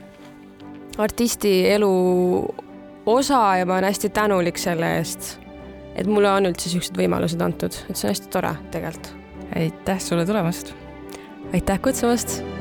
artisti 0.98 1.54
elu 1.70 1.92
osa 3.06 3.44
ja 3.60 3.68
ma 3.68 3.78
olen 3.78 3.90
hästi 3.90 4.12
tänulik 4.16 4.58
selle 4.58 4.96
eest, 4.98 5.36
et 5.94 6.06
mulle 6.08 6.32
on 6.32 6.50
üldse 6.50 6.72
siuksed 6.72 6.98
võimalused 6.98 7.40
antud, 7.44 7.74
et 7.88 7.96
see 7.96 8.08
on 8.08 8.14
hästi 8.14 8.32
tore 8.32 8.54
tegelikult. 8.74 9.19
Aitäh 9.56 10.00
sulle 10.00 10.26
tulemast! 10.26 10.74
aitäh 11.52 11.80
kutsumast! 11.80 12.59